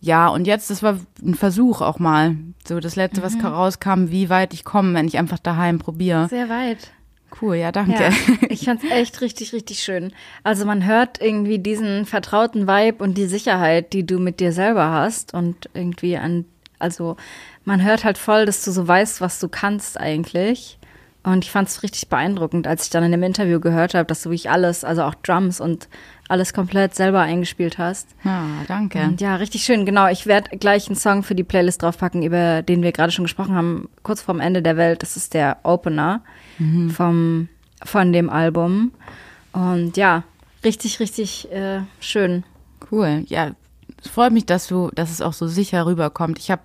[0.00, 2.36] Ja, und jetzt, das war ein Versuch auch mal.
[2.64, 6.28] So das letzte, was rauskam, wie weit ich komme, wenn ich einfach daheim probiere.
[6.28, 6.92] Sehr weit.
[7.40, 7.92] Cool, ja, danke.
[7.92, 8.10] Ja,
[8.48, 10.12] ich fand's echt richtig, richtig schön.
[10.42, 14.90] Also man hört irgendwie diesen vertrauten Vibe und die Sicherheit, die du mit dir selber
[14.90, 16.44] hast und irgendwie an,
[16.78, 17.16] also
[17.64, 20.78] man hört halt voll, dass du so weißt, was du kannst eigentlich.
[21.24, 24.28] Und ich fand's richtig beeindruckend, als ich dann in dem Interview gehört habe, dass du
[24.28, 25.88] wirklich alles, also auch Drums und
[26.28, 28.08] alles komplett selber eingespielt hast.
[28.24, 29.00] Ah, danke.
[29.02, 29.84] Und ja, richtig schön.
[29.84, 33.24] Genau, ich werde gleich einen Song für die Playlist draufpacken, über den wir gerade schon
[33.24, 35.02] gesprochen haben, kurz vorm Ende der Welt.
[35.02, 36.22] Das ist der Opener
[36.94, 37.48] vom,
[37.84, 38.92] von dem Album.
[39.52, 40.22] Und ja,
[40.64, 42.44] richtig, richtig äh, schön.
[42.90, 43.24] Cool.
[43.28, 43.50] Ja,
[44.02, 46.38] es freut mich, dass du, dass es auch so sicher rüberkommt.
[46.38, 46.62] Ich habe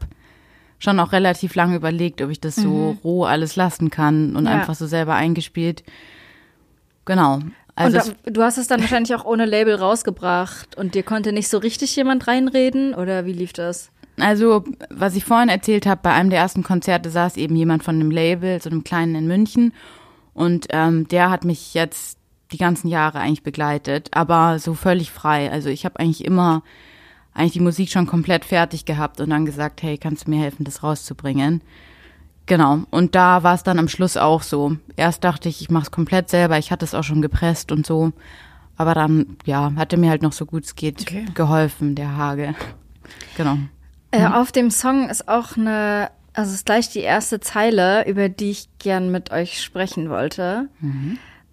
[0.80, 4.52] schon auch relativ lange überlegt, ob ich das so roh alles lassen kann und Ja.
[4.54, 5.84] einfach so selber eingespielt.
[7.06, 7.40] Genau.
[7.80, 11.50] Also und du hast es dann wahrscheinlich auch ohne Label rausgebracht und dir konnte nicht
[11.50, 13.92] so richtig jemand reinreden oder wie lief das?
[14.20, 17.96] also was ich vorhin erzählt habe, bei einem der ersten Konzerte saß eben jemand von
[17.96, 19.74] einem Label, so einem kleinen in München.
[20.34, 22.18] Und ähm, der hat mich jetzt
[22.52, 25.52] die ganzen Jahre eigentlich begleitet, aber so völlig frei.
[25.52, 26.64] Also ich habe eigentlich immer
[27.34, 30.64] eigentlich die Musik schon komplett fertig gehabt und dann gesagt, hey, kannst du mir helfen,
[30.64, 31.62] das rauszubringen?
[32.50, 32.80] Genau.
[32.90, 34.76] Und da war es dann am Schluss auch so.
[34.96, 36.58] Erst dachte ich, ich mache es komplett selber.
[36.58, 38.12] Ich hatte es auch schon gepresst und so.
[38.76, 41.26] Aber dann, ja, hatte mir halt noch so gut es geht Okay.
[41.36, 42.56] geholfen, der Hage.
[43.38, 43.58] Genau.
[44.10, 48.50] Äh, auf dem Song ist auch eine, also ist gleich die erste Zeile, über die
[48.50, 50.70] ich gern mit euch sprechen wollte.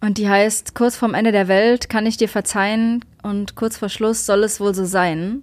[0.00, 3.90] Und die heißt, kurz vorm Ende der Welt kann ich dir verzeihen und kurz vor
[3.90, 5.42] Schluss soll es wohl so sein.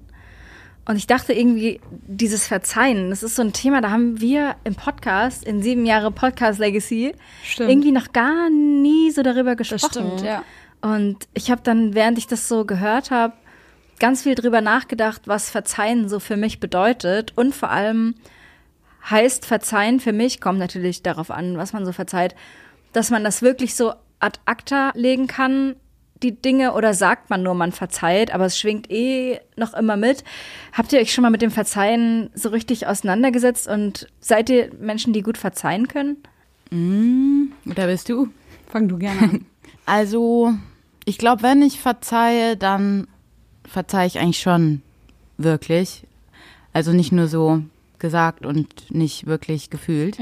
[0.86, 4.76] Und ich dachte irgendwie, dieses Verzeihen, das ist so ein Thema, da haben wir im
[4.76, 7.70] Podcast, in sieben Jahre Podcast Legacy, Stimmt.
[7.70, 9.90] irgendwie noch gar nie so darüber gesprochen.
[9.92, 10.44] stimmt, ja.
[10.82, 13.34] Und ich habe dann, während ich das so gehört habe,
[14.00, 17.32] ganz viel drüber nachgedacht, was Verzeihen so für mich bedeutet.
[17.38, 18.16] Und vor allem
[19.10, 22.36] heißt Verzeihen für mich, kommt natürlich darauf an, was man so verzeiht,
[22.92, 25.76] dass man das wirklich so ad acta legen kann,
[26.24, 30.24] die Dinge, oder sagt man nur, man verzeiht, aber es schwingt eh noch immer mit.
[30.72, 35.14] Habt ihr euch schon mal mit dem Verzeihen so richtig auseinandergesetzt und seid ihr Menschen,
[35.14, 36.18] die gut verzeihen können?
[37.70, 38.30] Oder bist du?
[38.68, 39.46] Fang du gerne an.
[39.86, 40.54] Also,
[41.04, 43.06] ich glaube, wenn ich verzeihe, dann
[43.68, 44.82] verzeihe ich eigentlich schon
[45.38, 46.08] wirklich.
[46.72, 47.64] Also nicht nur so
[48.00, 50.18] gesagt und nicht wirklich gefühlt.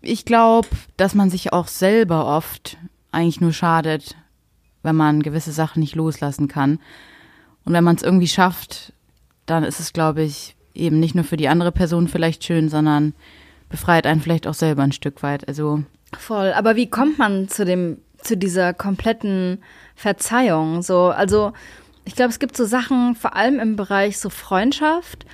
[0.00, 2.78] Ich glaube, dass man sich auch selber oft
[3.10, 4.16] eigentlich nur schadet,
[4.86, 6.78] wenn man gewisse Sachen nicht loslassen kann.
[7.64, 8.94] Und wenn man es irgendwie schafft,
[9.44, 13.12] dann ist es, glaube ich, eben nicht nur für die andere Person vielleicht schön, sondern
[13.68, 15.46] befreit einen vielleicht auch selber ein Stück weit.
[15.48, 15.82] Also
[16.16, 16.52] Voll.
[16.52, 19.58] Aber wie kommt man zu dem, zu dieser kompletten
[19.94, 20.82] Verzeihung?
[20.82, 21.52] So, also
[22.04, 25.26] ich glaube, es gibt so Sachen, vor allem im Bereich so Freundschaft,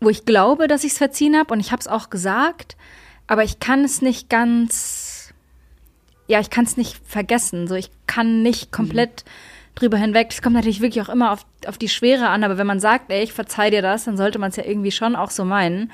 [0.00, 2.76] wo ich glaube, dass ich es verziehen habe und ich habe es auch gesagt,
[3.26, 5.13] aber ich kann es nicht ganz,
[6.26, 7.68] ja, ich kann es nicht vergessen.
[7.68, 9.24] So, ich kann nicht komplett
[9.74, 10.28] drüber hinweg.
[10.30, 13.10] Es kommt natürlich wirklich auch immer auf, auf die Schwere an, aber wenn man sagt,
[13.10, 15.90] ey, ich verzeih dir das, dann sollte man es ja irgendwie schon auch so meinen.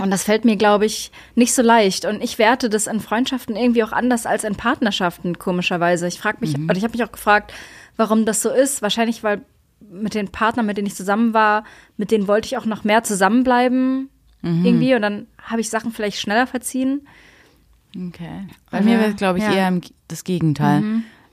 [0.00, 2.04] Und das fällt mir, glaube ich, nicht so leicht.
[2.04, 6.06] Und ich werte das in Freundschaften irgendwie auch anders als in Partnerschaften, komischerweise.
[6.06, 7.52] Ich frage mich, oder ich habe mich auch gefragt,
[7.96, 8.82] warum das so ist.
[8.82, 9.40] Wahrscheinlich, weil
[9.80, 11.64] mit den Partnern, mit denen ich zusammen war,
[11.96, 14.10] mit denen wollte ich auch noch mehr zusammenbleiben.
[14.64, 14.94] Irgendwie.
[14.94, 17.08] Und dann habe ich Sachen vielleicht schneller verziehen.
[18.08, 18.46] Okay.
[18.70, 19.52] Bei Oder- mir wäre es, glaube ich, ja.
[19.52, 20.82] eher das Gegenteil.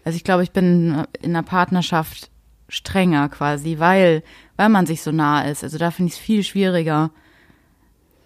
[0.06, 2.30] Also ich glaube, ich bin in einer Partnerschaft
[2.70, 4.24] strenger quasi, weil,
[4.56, 5.64] weil man sich so nah ist.
[5.64, 7.12] Also da finde ich es viel schwieriger,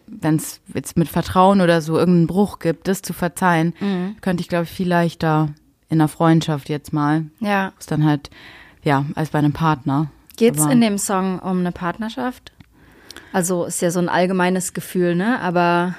[0.08, 3.73] wenn es jetzt mit Vertrauen oder so irgendeinen Bruch gibt, das zu verzeihen,
[4.21, 5.50] könnte ich, glaube ich, viel leichter
[5.89, 7.26] in einer Freundschaft jetzt mal.
[7.39, 7.73] Ja.
[7.80, 8.30] Ist dann halt,
[8.84, 10.10] ja, als bei einem Partner.
[10.38, 12.52] Geht's Aber- in dem Song um eine Partnerschaft?
[13.34, 15.39] Also ist ja so ein allgemeines Gefühl, ne?
[15.41, 15.95] Aber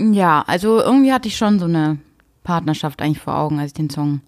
[0.00, 1.98] Ja, also irgendwie hatte ich schon so eine
[2.42, 4.22] Partnerschaft eigentlich vor Augen, als ich den Song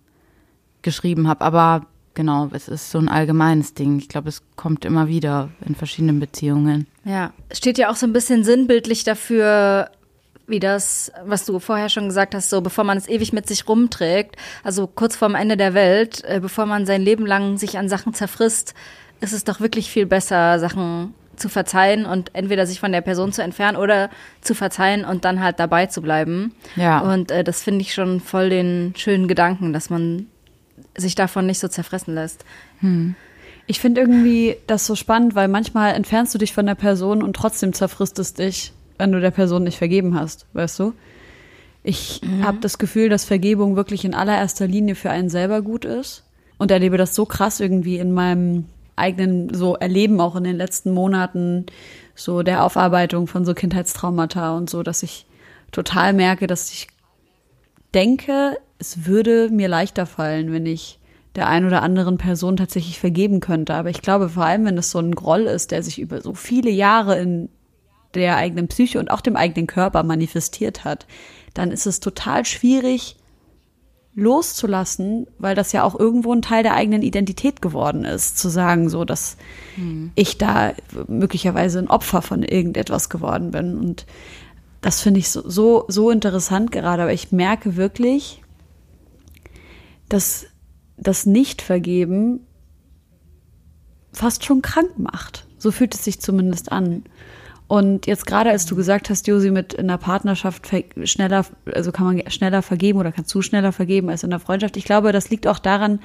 [0.82, 1.40] geschrieben habe.
[1.42, 3.98] Aber genau, es ist so ein allgemeines Ding.
[3.98, 6.86] Ich glaube, es kommt immer wieder in verschiedenen Beziehungen.
[7.04, 9.90] Ja, steht ja auch so ein bisschen sinnbildlich dafür,
[10.46, 13.66] wie das, was du vorher schon gesagt hast, so bevor man es ewig mit sich
[13.66, 17.88] rumträgt, also kurz vorm Ende der Welt, äh, bevor man sein Leben lang sich an
[17.88, 18.74] Sachen zerfrisst,
[19.20, 23.32] ist es doch wirklich viel besser, Sachen zu verzeihen und entweder sich von der Person
[23.32, 26.54] zu entfernen oder zu verzeihen und dann halt dabei zu bleiben.
[26.76, 27.00] Ja.
[27.00, 30.26] Und äh, das finde ich schon voll den schönen Gedanken, dass man
[30.96, 32.44] sich davon nicht so zerfressen lässt.
[33.66, 37.34] Ich finde irgendwie das so spannend, weil manchmal entfernst du dich von der Person und
[37.34, 40.92] trotzdem zerfrisst es dich, wenn du der Person nicht vergeben hast, weißt du?
[41.84, 46.22] Ich habe das Gefühl, dass Vergebung wirklich in allererster Linie für einen selber gut ist
[46.58, 50.92] und erlebe das so krass irgendwie in meinem eigenen so Erleben auch in den letzten
[50.92, 51.66] Monaten
[52.14, 55.26] so der Aufarbeitung von so Kindheitstraumata und so, dass ich
[55.70, 56.88] total merke, dass ich
[57.94, 60.98] denke, es würde mir leichter fallen, wenn ich
[61.34, 63.74] der ein oder anderen Person tatsächlich vergeben könnte.
[63.74, 66.34] Aber ich glaube, vor allem, wenn es so ein Groll ist, der sich über so
[66.34, 67.48] viele Jahre in
[68.14, 71.06] der eigenen Psyche und auch dem eigenen Körper manifestiert hat,
[71.54, 73.16] dann ist es total schwierig
[74.14, 78.88] loszulassen, weil das ja auch irgendwo ein Teil der eigenen Identität geworden ist, zu sagen,
[78.90, 79.36] so, dass
[80.14, 80.72] ich da
[81.08, 83.78] möglicherweise ein Opfer von irgendetwas geworden bin.
[83.78, 84.06] Und
[84.82, 88.42] das finde ich so, so, so interessant gerade, aber ich merke wirklich,
[90.08, 90.46] dass
[90.98, 92.40] das Nicht-Vergeben
[94.12, 95.46] fast schon krank macht.
[95.56, 97.04] So fühlt es sich zumindest an.
[97.68, 100.68] Und jetzt gerade als du gesagt hast, Josi, mit in der Partnerschaft
[101.04, 104.76] schneller, also kann man schneller vergeben oder kannst du schneller vergeben als in der Freundschaft.
[104.76, 106.00] Ich glaube, das liegt auch daran,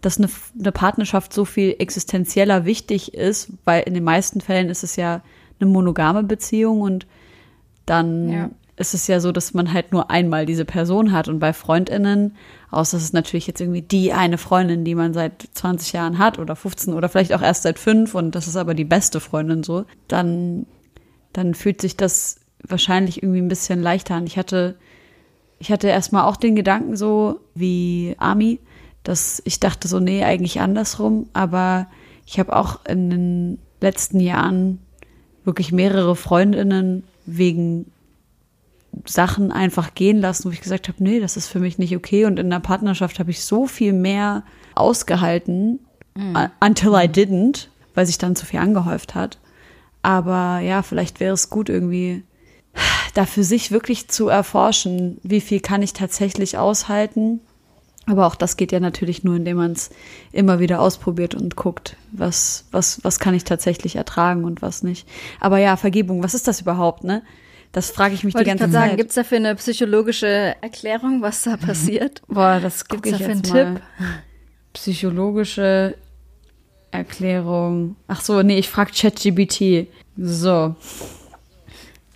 [0.00, 0.28] dass eine,
[0.60, 5.22] eine Partnerschaft so viel existenzieller wichtig ist, weil in den meisten Fällen ist es ja
[5.60, 7.06] eine monogame Beziehung und
[7.84, 8.50] dann Ja.
[8.76, 11.26] ist es ja so, dass man halt nur einmal diese Person hat.
[11.26, 12.36] Und bei FreundInnen,
[12.70, 16.38] außer es ist natürlich jetzt irgendwie die eine Freundin, die man seit 20 Jahren hat
[16.38, 19.64] oder 15 oder vielleicht auch erst seit fünf und das ist aber die beste Freundin
[19.64, 20.66] so, dann,
[21.38, 24.26] dann fühlt sich das wahrscheinlich irgendwie ein bisschen leichter an.
[24.26, 24.76] Ich hatte,
[25.58, 28.60] ich hatte erstmal auch den Gedanken so wie Ami,
[29.04, 31.86] dass ich dachte so, nee, eigentlich andersrum, aber
[32.26, 34.80] ich habe auch in den letzten Jahren
[35.44, 37.90] wirklich mehrere Freundinnen wegen
[39.06, 42.24] Sachen einfach gehen lassen, wo ich gesagt habe, nee, das ist für mich nicht okay.
[42.24, 44.42] Und in der Partnerschaft habe ich so viel mehr
[44.74, 45.78] ausgehalten,
[46.18, 49.38] uh, until I didn't, weil sich dann zu viel angehäuft hat.
[50.02, 52.22] Aber ja, vielleicht wäre es gut, irgendwie
[53.14, 57.40] da für sich wirklich zu erforschen, wie viel kann ich tatsächlich aushalten.
[58.06, 59.90] Aber auch das geht ja natürlich nur, indem man es
[60.32, 65.06] immer wieder ausprobiert und guckt, was, was, was kann ich tatsächlich ertragen und was nicht.
[65.40, 67.22] Aber ja, Vergebung, was ist das überhaupt, ne?
[67.72, 68.98] Das frage ich mich Wollte die ich ganze sagen, Zeit.
[68.98, 72.22] gibt es dafür eine psychologische Erklärung, was da passiert?
[72.28, 73.82] Boah, das Gibt's gucke ich dafür jetzt einen mal.
[74.72, 75.96] Psychologische
[76.90, 77.96] Erklärung.
[78.06, 79.88] Ach so, nee, ich frage ChatGBT.
[80.16, 80.74] So.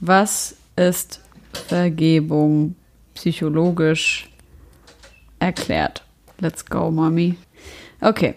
[0.00, 1.20] Was ist
[1.52, 2.74] Vergebung
[3.14, 4.30] psychologisch
[5.38, 6.02] erklärt?
[6.40, 7.36] Let's go, Mommy.
[8.00, 8.34] Okay.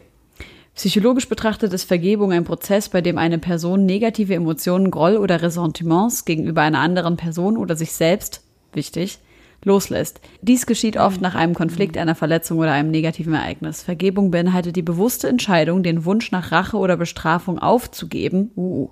[0.76, 6.26] Psychologisch betrachtet ist Vergebung ein Prozess, bei dem eine Person negative Emotionen, Groll oder Ressentiments
[6.26, 8.41] gegenüber einer anderen Person oder sich selbst,
[8.74, 9.19] wichtig,
[9.65, 10.21] loslässt.
[10.41, 13.84] Dies geschieht oft nach einem Konflikt, einer Verletzung oder einem negativen Ereignis.
[13.84, 18.89] Vergebung beinhaltet die bewusste Entscheidung, den Wunsch nach Rache oder Bestrafung aufzugeben uh,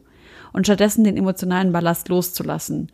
[0.52, 2.90] und stattdessen den emotionalen Ballast loszulassen.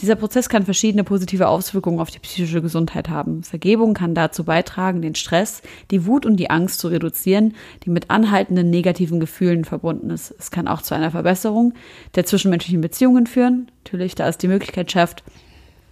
[0.00, 3.44] Dieser Prozess kann verschiedene positive Auswirkungen auf die psychische Gesundheit haben.
[3.44, 8.10] Vergebung kann dazu beitragen, den Stress, die Wut und die Angst zu reduzieren, die mit
[8.10, 10.34] anhaltenden negativen Gefühlen verbunden ist.
[10.36, 11.74] Es kann auch zu einer Verbesserung
[12.16, 15.22] der zwischenmenschlichen Beziehungen führen, natürlich, da es die Möglichkeit schafft,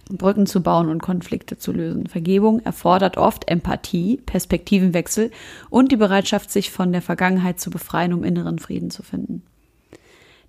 [0.09, 2.07] Brücken zu bauen und Konflikte zu lösen.
[2.07, 5.31] Vergebung erfordert oft Empathie, Perspektivenwechsel
[5.69, 9.43] und die Bereitschaft, sich von der Vergangenheit zu befreien, um inneren Frieden zu finden.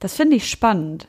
[0.00, 1.06] Das finde ich spannend.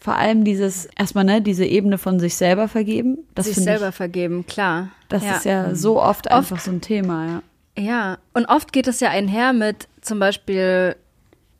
[0.00, 3.18] Vor allem dieses, erstmal, ne, diese Ebene von sich selber vergeben.
[3.34, 4.90] Das Sich selber ich, vergeben, klar.
[5.08, 7.42] das ist ja so oft einfach so ein Thema, ja.
[7.76, 10.96] Ja, und oft geht es ja einher mit zum Beispiel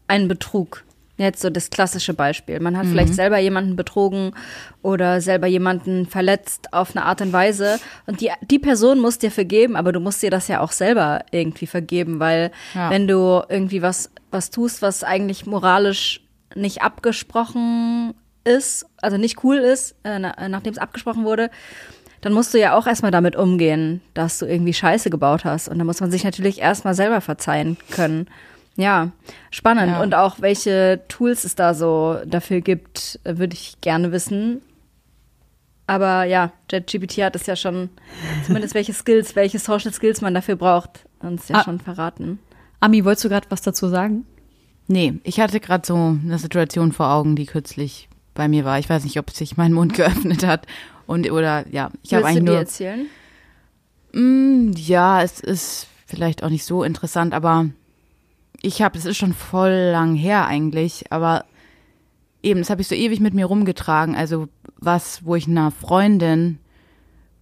[0.08, 0.84] einem Betrug.
[1.18, 2.60] Jetzt so das klassische Beispiel.
[2.60, 4.32] Man hat vielleicht selber jemanden betrogen
[4.82, 7.80] oder selber jemanden verletzt auf eine Art und Weise.
[8.06, 11.24] Und die, die Person muss dir vergeben, aber du musst dir das ja auch selber
[11.32, 12.90] irgendwie vergeben, weil Ja.
[12.90, 16.20] wenn du irgendwie was, was tust, was eigentlich moralisch
[16.54, 21.50] nicht abgesprochen ist, also nicht cool ist, äh, na, nachdem es abgesprochen wurde,
[22.20, 25.68] dann musst du ja auch erstmal damit umgehen, dass du irgendwie Scheiße gebaut hast.
[25.68, 28.26] Und da muss man sich natürlich erstmal selber verzeihen können.
[28.80, 29.10] Ja,
[29.50, 29.88] spannend.
[29.88, 30.00] Ja.
[30.02, 34.62] Und auch welche Tools es da so dafür gibt, äh, würde ich gerne wissen.
[35.88, 37.88] Aber ja, JetGPT hat es ja schon,
[38.46, 41.64] zumindest welche Skills, welche Social Skills man dafür braucht, uns ja Ah.
[41.64, 42.38] schon verraten.
[42.78, 44.24] Ami, wolltest du gerade was dazu sagen?
[44.86, 48.78] Nee, ich hatte gerade so eine Situation vor Augen, die kürzlich bei mir war.
[48.78, 50.66] Ich weiß nicht, ob sich mein Mund geöffnet hat
[51.06, 53.06] Und oder ja, ich habe eigentlich du nur erzählen?
[54.12, 57.66] Mm, ja, es ist vielleicht auch nicht so interessant, aber
[58.62, 61.44] ich habe, es ist schon voll lang her eigentlich, aber
[62.42, 64.14] eben, das habe ich so ewig mit mir rumgetragen.
[64.16, 66.58] Also was, wo ich einer Freundin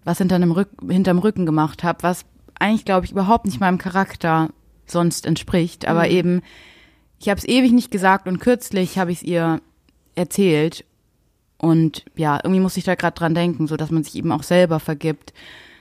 [0.07, 2.25] was hinter einem Rück, hinterm Rücken gemacht habe, was
[2.59, 4.51] eigentlich, glaube ich, überhaupt nicht meinem Charakter
[4.87, 5.89] sonst entspricht.
[5.89, 6.11] Aber mhm.
[6.11, 6.43] eben,
[7.19, 9.61] ich habe es ewig nicht gesagt und kürzlich habe ich es ihr
[10.15, 10.85] erzählt.
[11.59, 14.45] Und ja, irgendwie muss ich da gerade dran denken, so dass man sich eben auch
[14.45, 15.35] selber vergibt.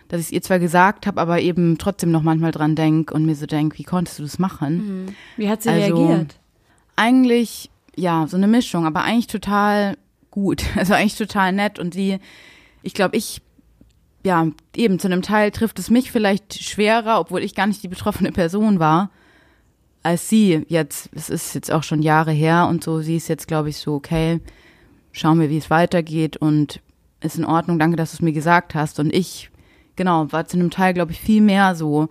[0.07, 3.25] Dass ich es ihr zwar gesagt habe, aber eben trotzdem noch manchmal dran denk und
[3.25, 5.05] mir so denk, wie konntest du das machen?
[5.05, 5.15] Mhm.
[5.37, 6.39] Wie hat sie also, reagiert?
[6.95, 9.97] Eigentlich, ja, so eine Mischung, aber eigentlich total
[10.31, 10.63] gut.
[10.75, 11.79] Also eigentlich total nett.
[11.79, 12.19] Und sie,
[12.83, 13.41] ich glaube, ich
[14.25, 17.87] ja, eben zu einem Teil trifft es mich vielleicht schwerer, obwohl ich gar nicht die
[17.87, 19.11] betroffene Person war,
[20.01, 21.09] als sie jetzt.
[21.13, 23.01] Es ist jetzt auch schon Jahre her und so.
[23.01, 24.41] Sie ist jetzt, glaube ich, so, okay,
[25.11, 26.81] schauen wir, wie es weitergeht und
[27.21, 27.77] ist in Ordnung.
[27.77, 28.99] Danke, dass du es mir gesagt hast.
[28.99, 29.51] Und ich,
[29.95, 32.09] genau, war zu einem Teil, glaube ich, viel mehr so,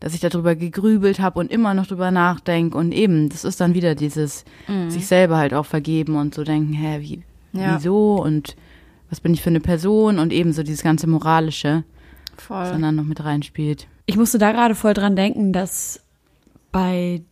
[0.00, 2.76] dass ich darüber gegrübelt habe und immer noch drüber nachdenke.
[2.76, 4.90] Und eben, das ist dann wieder dieses mhm.
[4.90, 7.76] sich selber halt auch vergeben und so denken, hä, wie, ja.
[7.76, 8.16] wieso?
[8.16, 8.56] Und
[9.08, 11.84] was bin ich für eine Person und ebenso dieses ganze Moralische,
[12.36, 12.66] voll.
[12.66, 13.86] sondern noch mit reinspielt.
[14.06, 16.02] Ich musste da gerade voll dran denken, dass
[16.72, 17.22] bei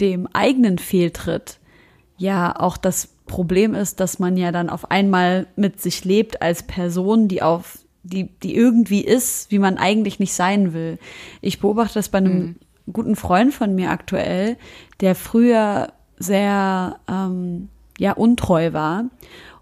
[0.00, 1.58] dem eigenen Fehltritt
[2.18, 6.62] ja auch das Problem ist, dass man ja dann auf einmal mit sich lebt als
[6.62, 10.98] Person, die auf die, die irgendwie ist, wie man eigentlich nicht sein will.
[11.40, 12.56] Ich beobachte das bei einem mhm.
[12.92, 14.56] guten Freund von mir aktuell,
[15.00, 19.04] der früher sehr ähm, ja untreu war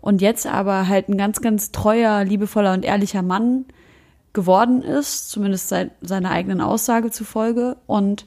[0.01, 3.65] und jetzt aber halt ein ganz, ganz treuer, liebevoller und ehrlicher Mann
[4.33, 8.27] geworden ist, zumindest seit seiner eigenen Aussage zufolge und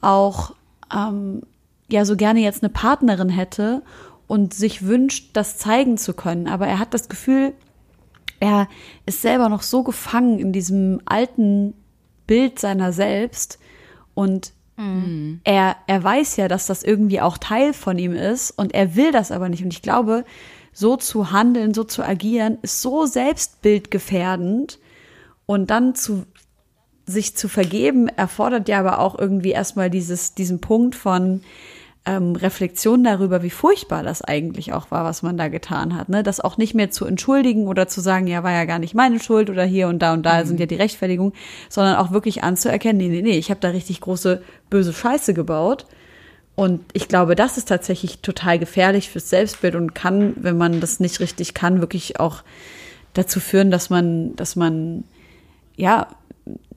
[0.00, 0.54] auch
[0.94, 1.42] ähm,
[1.90, 3.82] ja so gerne jetzt eine Partnerin hätte
[4.26, 6.46] und sich wünscht, das zeigen zu können.
[6.46, 7.52] Aber er hat das Gefühl,
[8.40, 8.68] er
[9.06, 11.74] ist selber noch so gefangen in diesem alten
[12.26, 13.58] Bild seiner selbst
[14.14, 15.40] und mhm.
[15.44, 19.12] er, er weiß ja, dass das irgendwie auch Teil von ihm ist und er will
[19.12, 19.62] das aber nicht.
[19.64, 20.24] Und ich glaube,
[20.72, 24.78] so zu handeln, so zu agieren, ist so selbstbildgefährdend.
[25.46, 26.24] Und dann zu
[27.06, 31.40] sich zu vergeben, erfordert ja aber auch irgendwie erstmal dieses, diesen Punkt von
[32.08, 36.08] ähm, Reflexion darüber, wie furchtbar das eigentlich auch war, was man da getan hat.
[36.08, 36.22] Ne?
[36.22, 39.20] Das auch nicht mehr zu entschuldigen oder zu sagen, ja, war ja gar nicht meine
[39.20, 40.46] Schuld oder hier und da und da mhm.
[40.46, 41.34] sind ja die Rechtfertigungen,
[41.68, 45.84] sondern auch wirklich anzuerkennen, nee, nee, nee, ich habe da richtig große böse Scheiße gebaut
[46.56, 51.00] und ich glaube, das ist tatsächlich total gefährlich fürs Selbstbild und kann, wenn man das
[51.00, 52.42] nicht richtig kann, wirklich auch
[53.12, 55.04] dazu führen, dass man, dass man
[55.76, 56.08] ja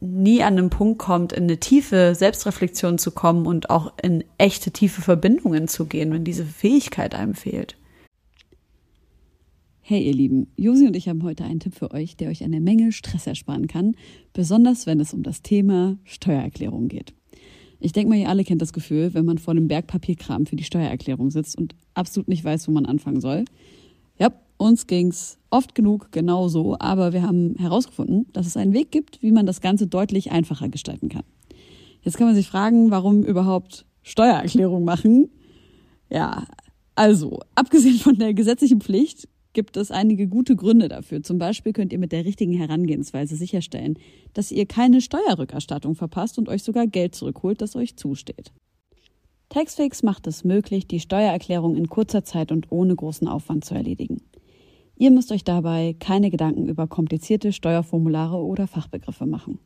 [0.01, 4.71] nie an einen Punkt kommt, in eine tiefe Selbstreflexion zu kommen und auch in echte
[4.71, 7.77] tiefe Verbindungen zu gehen, wenn diese Fähigkeit einem fehlt.
[9.81, 12.61] Hey ihr Lieben, Josi und ich haben heute einen Tipp für euch, der euch eine
[12.61, 13.95] Menge Stress ersparen kann,
[14.33, 17.13] besonders wenn es um das Thema Steuererklärung geht.
[17.79, 20.55] Ich denke mal, ihr alle kennt das Gefühl, wenn man vor dem Berg Papierkram für
[20.55, 23.45] die Steuererklärung sitzt und absolut nicht weiß, wo man anfangen soll.
[24.19, 29.21] Ja, uns ging's oft genug genauso, aber wir haben herausgefunden, dass es einen Weg gibt,
[29.21, 31.23] wie man das Ganze deutlich einfacher gestalten kann.
[32.01, 35.29] Jetzt kann man sich fragen, warum überhaupt Steuererklärung machen?
[36.09, 36.45] Ja,
[36.95, 41.23] also, abgesehen von der gesetzlichen Pflicht gibt es einige gute Gründe dafür.
[41.23, 43.97] Zum Beispiel könnt ihr mit der richtigen Herangehensweise sicherstellen,
[44.33, 48.51] dass ihr keine Steuerrückerstattung verpasst und euch sogar Geld zurückholt, das euch zusteht.
[49.49, 54.21] Taxfix macht es möglich, die Steuererklärung in kurzer Zeit und ohne großen Aufwand zu erledigen.
[55.01, 59.57] Ihr müsst euch dabei keine Gedanken über komplizierte Steuerformulare oder Fachbegriffe machen.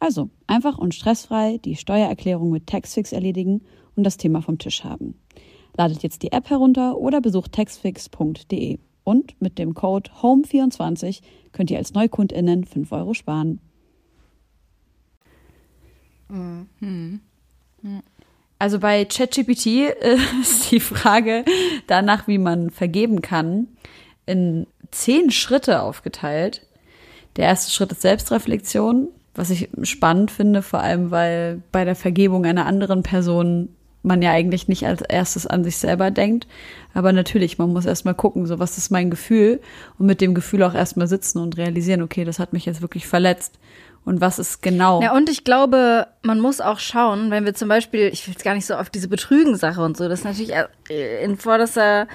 [0.00, 3.62] Also einfach und stressfrei die Steuererklärung mit Taxfix erledigen
[3.94, 5.14] und das Thema vom Tisch haben.
[5.76, 8.80] Ladet jetzt die App herunter oder besucht taxfix.de.
[9.04, 11.20] Und mit dem Code HOME24
[11.52, 13.60] könnt ihr als NeukundInnen 5 Euro sparen.
[16.28, 17.20] Mhm.
[18.58, 19.66] Also bei ChatGPT
[20.40, 21.44] ist die Frage
[21.86, 23.68] danach, wie man vergeben kann,
[24.30, 26.62] in zehn Schritte aufgeteilt.
[27.36, 32.44] Der erste Schritt ist Selbstreflexion, was ich spannend finde, vor allem weil bei der Vergebung
[32.44, 33.68] einer anderen Person
[34.02, 36.46] man ja eigentlich nicht als erstes an sich selber denkt.
[36.94, 39.60] Aber natürlich, man muss erstmal gucken, so was ist mein Gefühl
[39.98, 43.06] und mit dem Gefühl auch erstmal sitzen und realisieren, okay, das hat mich jetzt wirklich
[43.06, 43.58] verletzt.
[44.04, 45.02] Und was ist genau?
[45.02, 48.44] Ja, und ich glaube, man muss auch schauen, wenn wir zum Beispiel, ich will jetzt
[48.44, 50.52] gar nicht so auf diese Betrügen-Sache und so, das ist natürlich
[50.88, 52.08] äh, in vorderster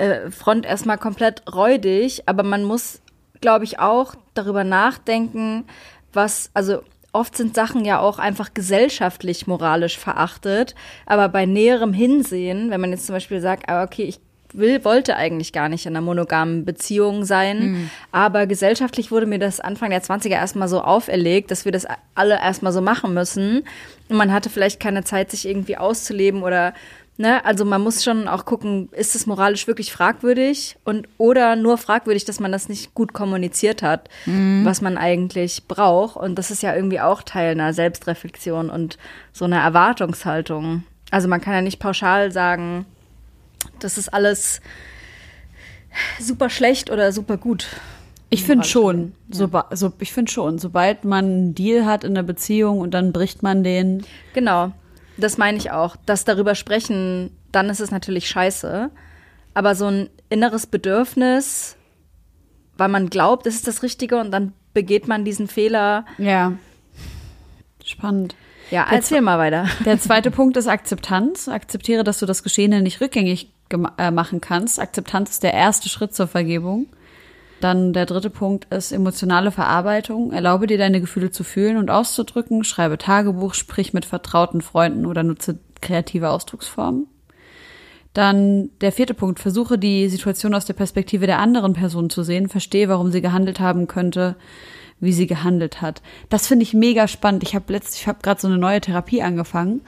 [0.00, 3.00] äh, Front erstmal komplett räudig, aber man muss,
[3.40, 5.64] glaube ich, auch darüber nachdenken,
[6.12, 6.82] was, also
[7.12, 10.74] oft sind Sachen ja auch einfach gesellschaftlich moralisch verachtet.
[11.06, 14.20] Aber bei näherem Hinsehen, wenn man jetzt zum Beispiel sagt, ah, okay, ich
[14.52, 17.90] will, wollte eigentlich gar nicht in einer monogamen Beziehung sein.
[18.12, 22.34] Aber gesellschaftlich wurde mir das Anfang der 20er erstmal so auferlegt, dass wir das alle
[22.34, 23.64] erstmal so machen müssen.
[24.08, 26.74] Und man hatte vielleicht keine Zeit, sich irgendwie auszuleben oder
[27.16, 31.76] Ne, also man muss schon auch gucken, ist es moralisch wirklich fragwürdig und oder nur
[31.76, 34.08] fragwürdig, dass man das nicht gut kommuniziert hat,
[34.64, 36.16] was man eigentlich braucht.
[36.16, 38.96] Und das ist ja irgendwie auch Teil einer Selbstreflexion und
[39.34, 40.84] so einer Erwartungshaltung.
[41.10, 42.86] Also man kann ja nicht pauschal sagen,
[43.80, 44.62] das ist alles
[46.18, 47.66] super schlecht oder super gut.
[48.32, 52.22] Ich finde schon, so, so, ich finde schon, sobald man einen Deal hat in der
[52.22, 54.72] Beziehung und dann bricht man den, Genau,
[55.16, 55.96] das meine ich auch.
[56.06, 58.90] Das darüber sprechen, dann ist es natürlich scheiße.
[59.54, 61.76] Aber so ein inneres Bedürfnis,
[62.76, 66.04] weil man glaubt, es ist das Richtige und dann begeht man diesen Fehler.
[66.18, 66.52] ja,
[67.84, 68.34] spannend.
[68.70, 69.66] Ja, Der erzähl mal weiter.
[69.84, 71.48] Der zweite Punkt ist Akzeptanz.
[71.48, 73.50] Akzeptiere, dass du das Geschehene nicht rückgängig
[73.98, 74.78] äh, machen kannst.
[74.78, 76.86] Akzeptanz ist der erste Schritt zur Vergebung.
[77.60, 80.32] Dann der dritte Punkt ist emotionale Verarbeitung.
[80.32, 82.64] Erlaube dir deine Gefühle zu fühlen und auszudrücken.
[82.64, 87.06] Schreibe Tagebuch, sprich mit vertrauten Freunden oder nutze kreative Ausdrucksformen.
[88.14, 89.40] Dann der vierte Punkt.
[89.40, 92.48] Versuche die Situation aus der Perspektive der anderen Person zu sehen.
[92.48, 94.36] Verstehe, warum sie gehandelt haben könnte,
[94.98, 96.02] wie sie gehandelt hat.
[96.30, 97.42] Das finde ich mega spannend.
[97.42, 99.82] Ich habe letzt, ich habe gerade so eine neue Therapie angefangen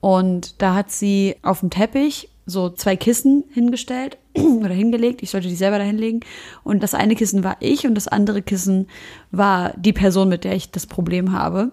[0.00, 5.22] und da hat sie auf dem Teppich so zwei Kissen hingestellt oder hingelegt.
[5.22, 6.20] Ich sollte die selber da hinlegen.
[6.62, 8.86] Und das eine Kissen war ich und das andere Kissen
[9.32, 11.72] war die Person, mit der ich das Problem habe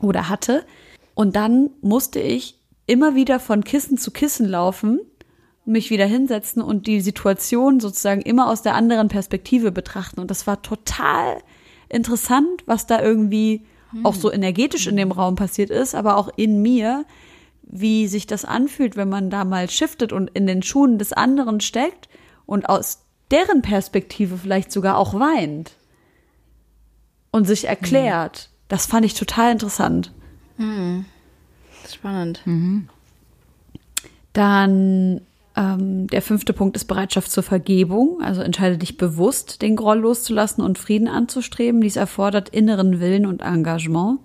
[0.00, 0.64] oder hatte.
[1.14, 5.00] Und dann musste ich immer wieder von Kissen zu Kissen laufen,
[5.66, 10.20] mich wieder hinsetzen und die Situation sozusagen immer aus der anderen Perspektive betrachten.
[10.20, 11.38] Und das war total
[11.88, 13.66] interessant, was da irgendwie
[14.04, 17.04] auch so energetisch in dem Raum passiert ist, aber auch in mir,
[17.70, 21.60] wie sich das anfühlt, wenn man da mal shiftet und in den Schuhen des anderen
[21.60, 22.08] steckt
[22.46, 25.72] und aus deren Perspektive vielleicht sogar auch weint
[27.30, 28.50] und sich erklärt.
[28.68, 30.12] Das fand ich total interessant.
[31.88, 32.42] Spannend.
[34.32, 35.20] Dann
[35.56, 38.20] ähm, der fünfte Punkt ist Bereitschaft zur Vergebung.
[38.22, 41.80] Also entscheide dich bewusst, den Groll loszulassen und Frieden anzustreben.
[41.80, 44.20] Dies erfordert inneren Willen und Engagement.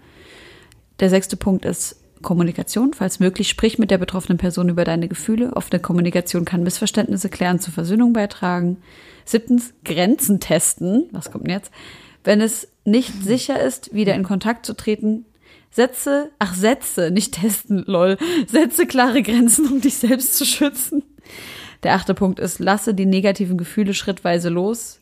[0.99, 2.93] Der sechste Punkt ist Kommunikation.
[2.93, 5.53] Falls möglich, sprich mit der betroffenen Person über deine Gefühle.
[5.55, 8.77] Offene Kommunikation kann Missverständnisse klären, zur Versöhnung beitragen.
[9.25, 11.09] Siebtens, Grenzen testen.
[11.11, 11.71] Was kommt denn jetzt?
[12.23, 15.25] Wenn es nicht sicher ist, wieder in Kontakt zu treten,
[15.71, 18.17] setze, ach, setze, nicht testen, lol.
[18.47, 21.03] Setze klare Grenzen, um dich selbst zu schützen.
[21.83, 24.99] Der achte Punkt ist, lasse die negativen Gefühle schrittweise los.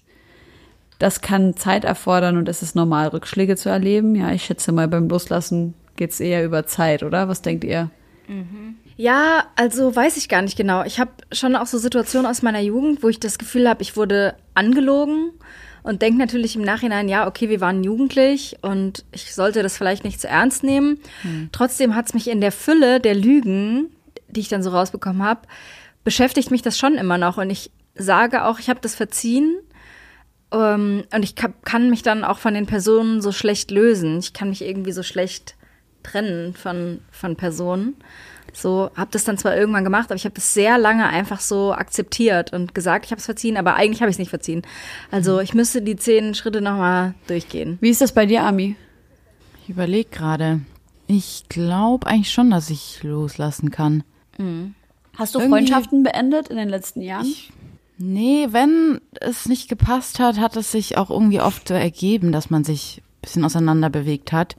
[0.99, 4.15] Das kann Zeit erfordern und es ist normal, Rückschläge zu erleben.
[4.15, 7.27] Ja, ich schätze mal, beim Loslassen geht's eher über Zeit, oder?
[7.27, 7.89] Was denkt ihr?
[8.95, 10.83] Ja, also weiß ich gar nicht genau.
[10.83, 13.97] Ich habe schon auch so Situationen aus meiner Jugend, wo ich das Gefühl habe, ich
[13.97, 15.31] wurde angelogen
[15.83, 20.03] und denke natürlich im Nachhinein, ja, okay, wir waren jugendlich und ich sollte das vielleicht
[20.05, 20.99] nicht zu ernst nehmen.
[21.51, 23.87] Trotzdem hat es mich in der Fülle der Lügen,
[24.29, 25.41] die ich dann so rausbekommen habe,
[26.03, 29.55] beschäftigt mich das schon immer noch und ich sage auch, ich habe das verziehen.
[30.51, 34.19] Ähm, und ich ka- kann mich dann auch von den Personen so schlecht lösen.
[34.19, 35.55] Ich kann mich irgendwie so schlecht
[36.03, 37.95] trennen von, von Personen.
[38.55, 41.73] So, habe das dann zwar irgendwann gemacht, aber ich habe das sehr lange einfach so
[41.73, 44.61] akzeptiert und gesagt, ich habe es verziehen, aber eigentlich habe ich es nicht verziehen.
[45.09, 47.79] Also ich müsste die zehn Schritte nochmal durchgehen.
[47.81, 48.75] Wie ist das bei dir, Ami?
[49.63, 50.59] Ich überlege gerade.
[51.07, 54.03] Ich glaube eigentlich schon, dass ich loslassen kann.
[55.17, 57.25] Hast du Irgendwie- Freundschaften beendet in den letzten Jahren?
[57.97, 62.49] Nee, wenn es nicht gepasst hat, hat es sich auch irgendwie oft so ergeben, dass
[62.49, 64.55] man sich ein bisschen auseinander bewegt hat.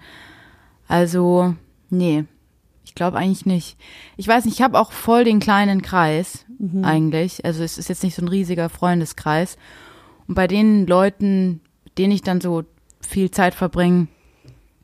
[0.88, 1.54] Also,
[1.90, 2.24] nee,
[2.84, 3.76] ich glaube eigentlich nicht.
[4.16, 6.44] Ich weiß nicht, ich habe auch voll den kleinen Kreis
[6.82, 7.44] eigentlich.
[7.44, 9.56] Also es ist jetzt nicht so ein riesiger Freundeskreis.
[10.28, 11.60] Und bei den Leuten,
[11.98, 12.62] denen ich dann so
[13.00, 14.08] viel Zeit verbringe,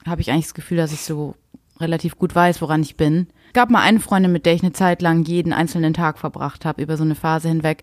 [0.07, 1.37] habe ich eigentlich das Gefühl, dass ich so
[1.79, 3.29] relativ gut weiß, woran ich bin.
[3.49, 6.65] Es gab mal eine Freundin, mit der ich eine Zeit lang jeden einzelnen Tag verbracht
[6.65, 7.83] habe, über so eine Phase hinweg.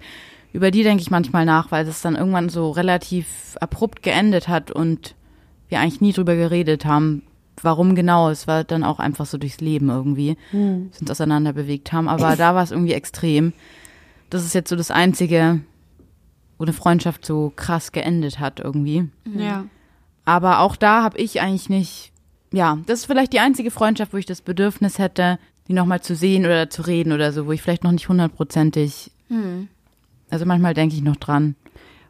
[0.53, 4.71] Über die denke ich manchmal nach, weil es dann irgendwann so relativ abrupt geendet hat
[4.71, 5.15] und
[5.67, 7.23] wir eigentlich nie drüber geredet haben,
[7.63, 8.29] warum genau.
[8.29, 10.91] Es war dann auch einfach so durchs Leben irgendwie, hm.
[10.99, 12.07] uns auseinander bewegt haben.
[12.07, 13.53] Aber da war es irgendwie extrem.
[14.29, 15.61] Das ist jetzt so das Einzige,
[16.57, 19.09] wo eine Freundschaft so krass geendet hat irgendwie.
[19.35, 19.65] Ja.
[20.25, 22.11] Aber auch da habe ich eigentlich nicht,
[22.51, 26.15] ja, das ist vielleicht die einzige Freundschaft, wo ich das Bedürfnis hätte, die nochmal zu
[26.15, 29.11] sehen oder zu reden oder so, wo ich vielleicht noch nicht hundertprozentig,
[30.29, 31.55] also manchmal denke ich noch dran.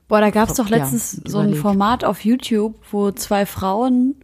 [0.07, 1.53] Boah, da gab's doch Ja, letztens so ein.
[1.53, 4.15] Format auf YouTube, wo zwei Frauen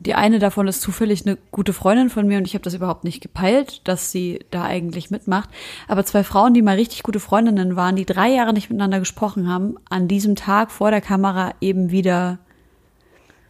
[0.00, 3.02] Die eine davon ist zufällig eine gute Freundin von mir und ich habe das überhaupt
[3.02, 5.50] nicht gepeilt, dass sie da eigentlich mitmacht.
[5.88, 9.48] Aber zwei Frauen, die mal richtig gute Freundinnen waren, die drei Jahre nicht miteinander gesprochen
[9.48, 12.38] haben, an diesem Tag vor der Kamera eben wieder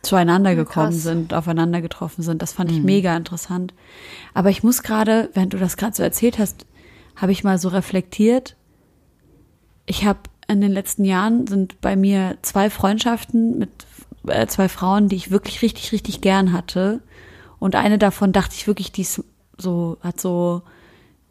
[0.02, 1.02] zueinander gekommen krass.
[1.02, 2.40] sind, aufeinander getroffen sind.
[2.40, 3.74] Das fand ich mega interessant.
[4.32, 6.66] Aber ich muss gerade, während du das gerade so erzählt hast,
[7.16, 8.56] habe ich mal so reflektiert.
[9.86, 13.70] Ich habe in den letzten Jahren sind bei mir zwei Freundschaften mit
[14.28, 17.00] äh, zwei Frauen, die ich wirklich richtig, richtig gern hatte.
[17.58, 19.22] Und eine davon dachte ich wirklich, die ist
[19.56, 20.62] so, hat so,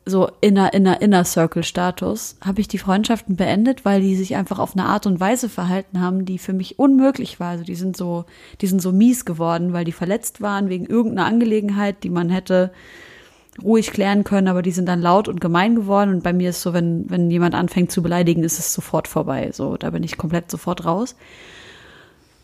[0.06, 2.38] so inner, inner, inner Circle Status.
[2.42, 6.02] Habe ich die Freundschaften beendet, weil die sich einfach auf eine Art und Weise verhalten
[6.02, 7.50] haben, die für mich unmöglich war.
[7.50, 8.26] Also die sind so,
[8.62, 12.72] die sind so mies geworden, weil die verletzt waren wegen irgendeiner Angelegenheit, die man hätte
[13.64, 16.16] ruhig klären können, aber die sind dann laut und gemein geworden.
[16.16, 19.52] Und bei mir ist so, wenn, wenn jemand anfängt zu beleidigen, ist es sofort vorbei.
[19.52, 21.16] So, da bin ich komplett sofort raus.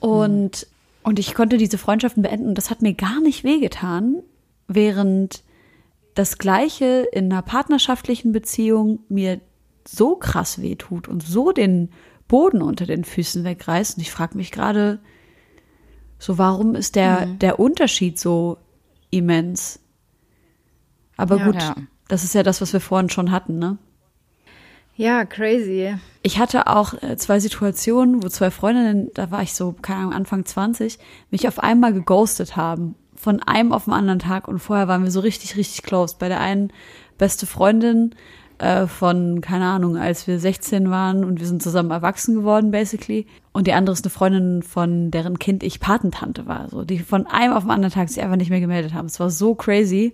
[0.09, 0.67] Und,
[1.03, 4.21] und ich konnte diese Freundschaften beenden und das hat mir gar nicht wehgetan,
[4.67, 5.43] während
[6.13, 9.39] das Gleiche in einer partnerschaftlichen Beziehung mir
[9.87, 11.89] so krass wehtut und so den
[12.27, 13.97] Boden unter den Füßen wegreißt.
[13.97, 14.99] Und ich frage mich gerade,
[16.19, 18.57] so warum ist der, der Unterschied so
[19.09, 19.79] immens?
[21.17, 21.45] Aber Ja.
[21.45, 21.75] gut, Ja.
[22.07, 23.77] das ist ja das, was wir vorhin schon hatten, ne?
[24.95, 25.95] Ja, crazy.
[26.21, 30.13] Ich hatte auch äh, zwei Situationen, wo zwei Freundinnen, da war ich so, keine Ahnung,
[30.13, 30.99] Anfang 20,
[31.31, 32.95] mich auf einmal geghostet haben.
[33.15, 34.47] Von einem auf den anderen Tag.
[34.47, 36.15] Und vorher waren wir so richtig, richtig close.
[36.19, 36.71] Bei der einen
[37.17, 38.13] beste Freundin
[38.59, 43.25] äh, von, keine Ahnung, als wir 16 waren und wir sind zusammen erwachsen geworden, basically.
[43.51, 46.69] Und die andere ist eine Freundin, von deren Kind ich Patentante war.
[46.69, 49.07] So, die von einem auf den anderen Tag sich einfach nicht mehr gemeldet haben.
[49.07, 50.13] Es war so crazy.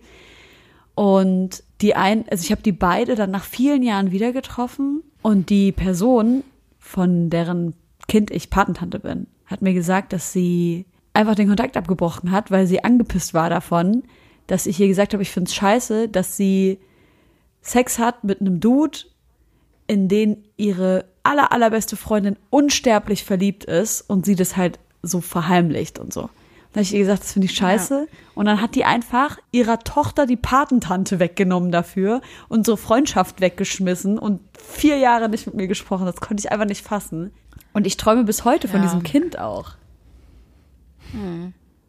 [0.95, 5.49] Und die ein, also ich habe die beide dann nach vielen Jahren wieder getroffen und
[5.49, 6.43] die Person,
[6.77, 7.73] von deren
[8.07, 12.67] Kind ich Patentante bin, hat mir gesagt, dass sie einfach den Kontakt abgebrochen hat, weil
[12.67, 14.03] sie angepisst war davon,
[14.47, 16.79] dass ich ihr gesagt habe, ich find's scheiße, dass sie
[17.61, 18.99] Sex hat mit einem Dude,
[19.87, 25.99] in den ihre aller allerbeste Freundin unsterblich verliebt ist und sie das halt so verheimlicht
[25.99, 26.29] und so.
[26.71, 28.07] Dann habe ich ihr gesagt, das finde ich scheiße.
[28.35, 34.39] Und dann hat die einfach ihrer Tochter die Patentante weggenommen dafür, unsere Freundschaft weggeschmissen und
[34.57, 36.05] vier Jahre nicht mit mir gesprochen.
[36.05, 37.31] Das konnte ich einfach nicht fassen.
[37.73, 38.85] Und ich träume bis heute von Ja.
[38.85, 39.71] diesem Kind auch.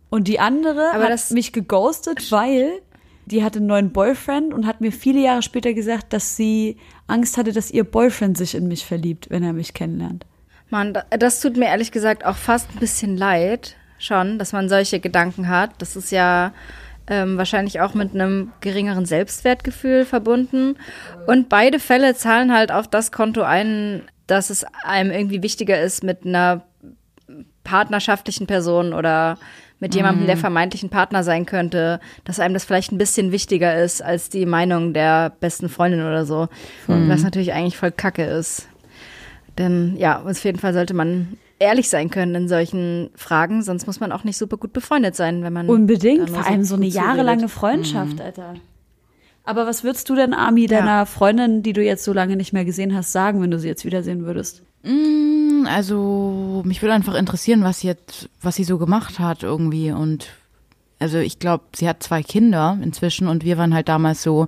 [0.08, 2.80] Und die andere Aber hat mich geghostet, weil
[3.26, 7.36] die hatte einen neuen Boyfriend und hat mir viele Jahre später gesagt, dass sie Angst
[7.36, 10.26] hatte, dass ihr Boyfriend sich in mich verliebt, wenn er mich kennenlernt.
[10.70, 14.68] Mann, da- das tut mir ehrlich gesagt auch fast ein bisschen leid, schon, dass man
[14.68, 15.70] solche Gedanken hat.
[15.78, 16.52] Das ist ja
[17.06, 20.76] ähm, wahrscheinlich auch mit einem geringeren Selbstwertgefühl verbunden.
[21.26, 26.02] Und beide Fälle zahlen halt auf das Konto ein, dass es einem irgendwie wichtiger ist,
[26.02, 26.64] mit einer
[27.64, 29.38] partnerschaftlichen Person oder
[29.80, 33.82] mit jemandem, der vermeintlich ein Partner sein könnte, dass einem das vielleicht ein bisschen wichtiger
[33.82, 36.48] ist als die Meinung der besten Freundin oder so.
[36.86, 38.68] Was natürlich eigentlich voll Kacke ist.
[39.56, 44.00] Denn ja, auf jeden Fall sollte man ehrlich sein können in solchen Fragen, sonst muss
[44.00, 46.94] man auch nicht super gut befreundet sein, wenn man Unbedingt, vor allem so eine gut
[46.94, 47.08] zuredet.
[47.08, 48.54] jahrelange Freundschaft, Alter.
[49.44, 52.64] Aber was würdest du denn, Ami, deiner Freundin, die du jetzt so lange nicht mehr
[52.64, 54.62] gesehen hast, sagen, wenn du sie jetzt wiedersehen würdest?
[54.82, 59.92] Mm, Also, mich würde einfach interessieren, was sie jetzt, was sie so gemacht hat irgendwie.
[59.92, 60.28] Und
[60.98, 64.46] also ich glaube, sie hat zwei Kinder inzwischen und wir waren halt damals so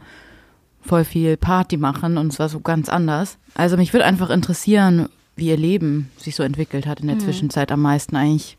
[0.80, 3.38] voll viel Party machen und es war so ganz anders.
[3.54, 7.72] Also mich würde einfach interessieren, wie ihr Leben sich so entwickelt hat in der Zwischenzeit
[7.72, 8.58] am meisten eigentlich.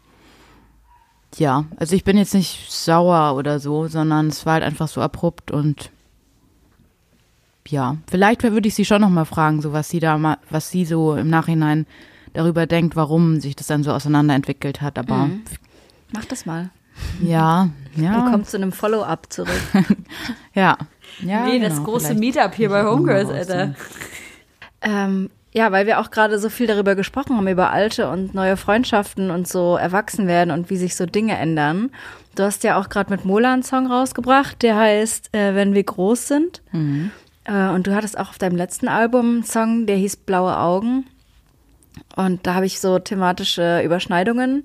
[1.37, 5.01] Ja, also ich bin jetzt nicht sauer oder so, sondern es war halt einfach so
[5.01, 5.91] abrupt und
[7.67, 10.69] ja, vielleicht würde ich sie schon noch mal fragen, so was sie da mal, was
[10.69, 11.85] sie so im Nachhinein
[12.33, 14.99] darüber denkt, warum sich das dann so auseinanderentwickelt hat.
[14.99, 15.29] Aber
[16.11, 16.69] Mach das mal.
[17.21, 19.61] ja, ja, Du kommst zu einem Follow-up zurück.
[20.53, 20.77] ja,
[21.21, 21.45] ja.
[21.45, 22.19] nee, das genau, große vielleicht.
[22.19, 23.75] Meetup hier bei Homegirls, Alter.
[24.81, 28.57] ähm, ja, weil wir auch gerade so viel darüber gesprochen haben, über alte und neue
[28.57, 31.91] Freundschaften und so erwachsen werden und wie sich so Dinge ändern.
[32.35, 35.83] Du hast ja auch gerade mit Mola einen Song rausgebracht, der heißt äh, Wenn wir
[35.83, 36.63] groß sind.
[37.45, 41.05] Äh, und du hattest auch auf deinem letzten Album einen Song, der hieß Blaue Augen.
[42.15, 44.63] Und da habe ich so thematische Überschneidungen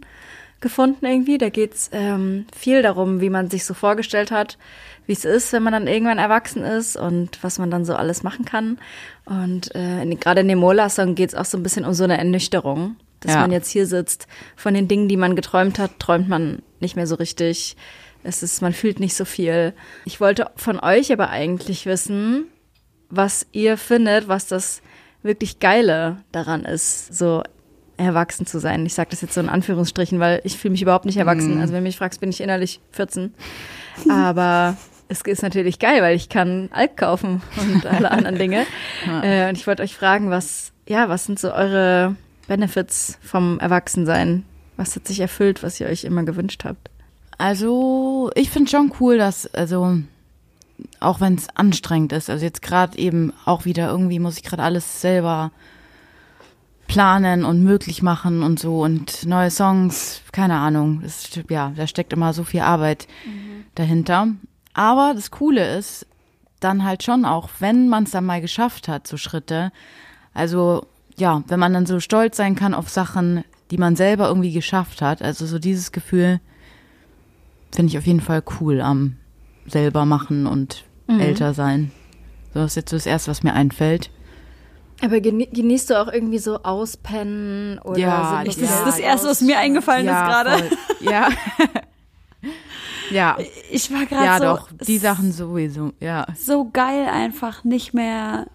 [0.60, 1.36] gefunden irgendwie.
[1.36, 4.56] Da geht's ähm, viel darum, wie man sich so vorgestellt hat,
[5.08, 8.22] wie es ist, wenn man dann irgendwann erwachsen ist und was man dann so alles
[8.22, 8.78] machen kann.
[9.24, 12.94] Und äh, gerade in dem Mola-Song geht's auch so ein bisschen um so eine Ernüchterung,
[13.20, 13.40] dass Ja.
[13.40, 14.28] man jetzt hier sitzt.
[14.54, 17.76] Von den Dingen, die man geträumt hat, träumt man nicht mehr so richtig.
[18.22, 19.72] Es ist, man fühlt nicht so viel.
[20.04, 22.44] Ich wollte von euch aber eigentlich wissen,
[23.10, 24.82] was ihr findet, was das
[25.22, 27.42] wirklich Geile daran ist, so
[27.96, 28.84] erwachsen zu sein.
[28.86, 31.54] Ich sage das jetzt so in Anführungsstrichen, weil ich fühle mich überhaupt nicht erwachsen.
[31.56, 31.60] Mhm.
[31.60, 33.32] Also wenn du mich fragst, bin ich innerlich 14.
[34.10, 34.76] Aber
[35.08, 38.66] es ist natürlich geil, weil ich kann Alk kaufen und alle anderen Dinge.
[39.22, 44.44] Äh, und ich wollte euch fragen, was, ja, was sind so eure Benefits vom Erwachsensein?
[44.76, 46.90] Was hat sich erfüllt, was ihr euch immer gewünscht habt?
[47.38, 49.98] Also, ich finde schon cool, dass, also,
[51.00, 54.62] auch wenn es anstrengend ist, also jetzt gerade eben auch wieder irgendwie muss ich gerade
[54.62, 55.50] alles selber
[56.86, 62.12] planen und möglich machen und so und neue Songs, keine Ahnung, das, ja, da steckt
[62.12, 63.06] immer so viel Arbeit
[63.74, 64.28] dahinter.
[64.78, 66.06] Aber das Coole ist
[66.60, 69.72] dann halt schon auch, wenn man es dann mal geschafft hat, so Schritte,
[70.34, 74.52] also ja, wenn man dann so stolz sein kann auf Sachen, die man selber irgendwie
[74.52, 76.38] geschafft hat, also so dieses Gefühl,
[77.74, 79.16] finde ich auf jeden Fall cool am
[79.66, 81.90] selber machen und älter sein.
[82.54, 84.10] So das ist jetzt so das Erste, was mir einfällt.
[85.02, 88.98] Aber genie genießt du auch irgendwie so Auspennen oder Ja, ich- Das Ja, ist das
[89.00, 90.70] Erste, was mir eingefallen ist gerade.
[91.00, 91.28] Ja.
[93.10, 93.36] ja.
[93.70, 96.26] Ich war gerade Ja, so, doch, die Sachen sowieso, ja.
[96.36, 98.46] so geil einfach nicht mehr.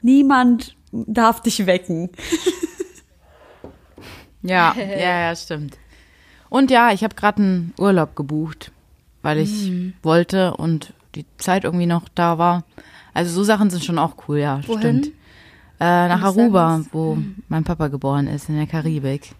[0.00, 2.10] Niemand darf dich wecken.
[4.42, 5.78] Ja, ja, ja, stimmt.
[6.48, 8.72] Und ja, ich habe gerade einen Urlaub gebucht,
[9.22, 9.92] weil ich Mhm.
[10.02, 12.64] wollte und die Zeit irgendwie noch da war.
[13.14, 14.80] Also so Sachen sind schon auch cool, ja, Wohin?
[14.80, 15.06] stimmt.
[15.78, 19.30] Äh, nach Aruba, wo mein Papa geboren ist, in der Karibik.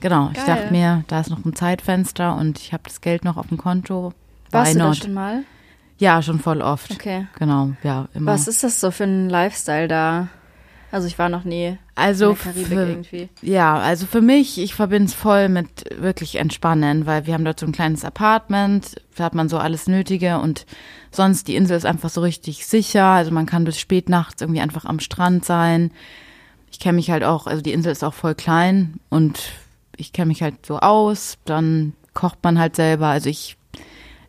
[0.00, 0.46] Genau, ich Geil.
[0.46, 3.58] dachte mir, da ist noch ein Zeitfenster und ich habe das Geld noch auf dem
[3.58, 4.12] Konto.
[4.50, 5.42] Warst Why du schon mal?
[5.98, 6.92] Ja, schon voll oft.
[6.92, 7.26] Okay.
[7.38, 8.32] Genau, ja, immer.
[8.32, 10.28] Was ist das so für ein Lifestyle da?
[10.90, 13.28] Also ich war noch nie also in der Karibik für, irgendwie.
[13.42, 17.60] Ja, also für mich, ich verbinde es voll mit wirklich entspannen, weil wir haben dort
[17.60, 20.64] so ein kleines Apartment, da hat man so alles Nötige und
[21.10, 24.62] sonst die Insel ist einfach so richtig sicher, also man kann bis spät nachts irgendwie
[24.62, 25.90] einfach am Strand sein.
[26.70, 29.52] Ich kenne mich halt auch, also die Insel ist auch voll klein und
[29.98, 33.56] ich kenne mich halt so aus, dann kocht man halt selber, also ich,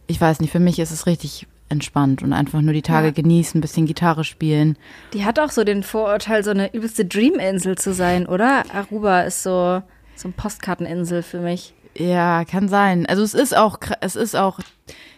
[0.08, 3.14] ich weiß nicht, für mich ist es richtig entspannt und einfach nur die Tage Ja.
[3.14, 4.78] genießen, ein bisschen Gitarre spielen.
[5.14, 8.64] Die hat auch so den Vorurteil, so eine übelste Dreaminsel zu sein, oder?
[8.74, 9.82] Aruba ist so,
[10.16, 11.74] so eine Postkarteninsel für mich.
[11.96, 13.06] Ja, kann sein.
[13.06, 14.60] Also es ist auch, es ist auch,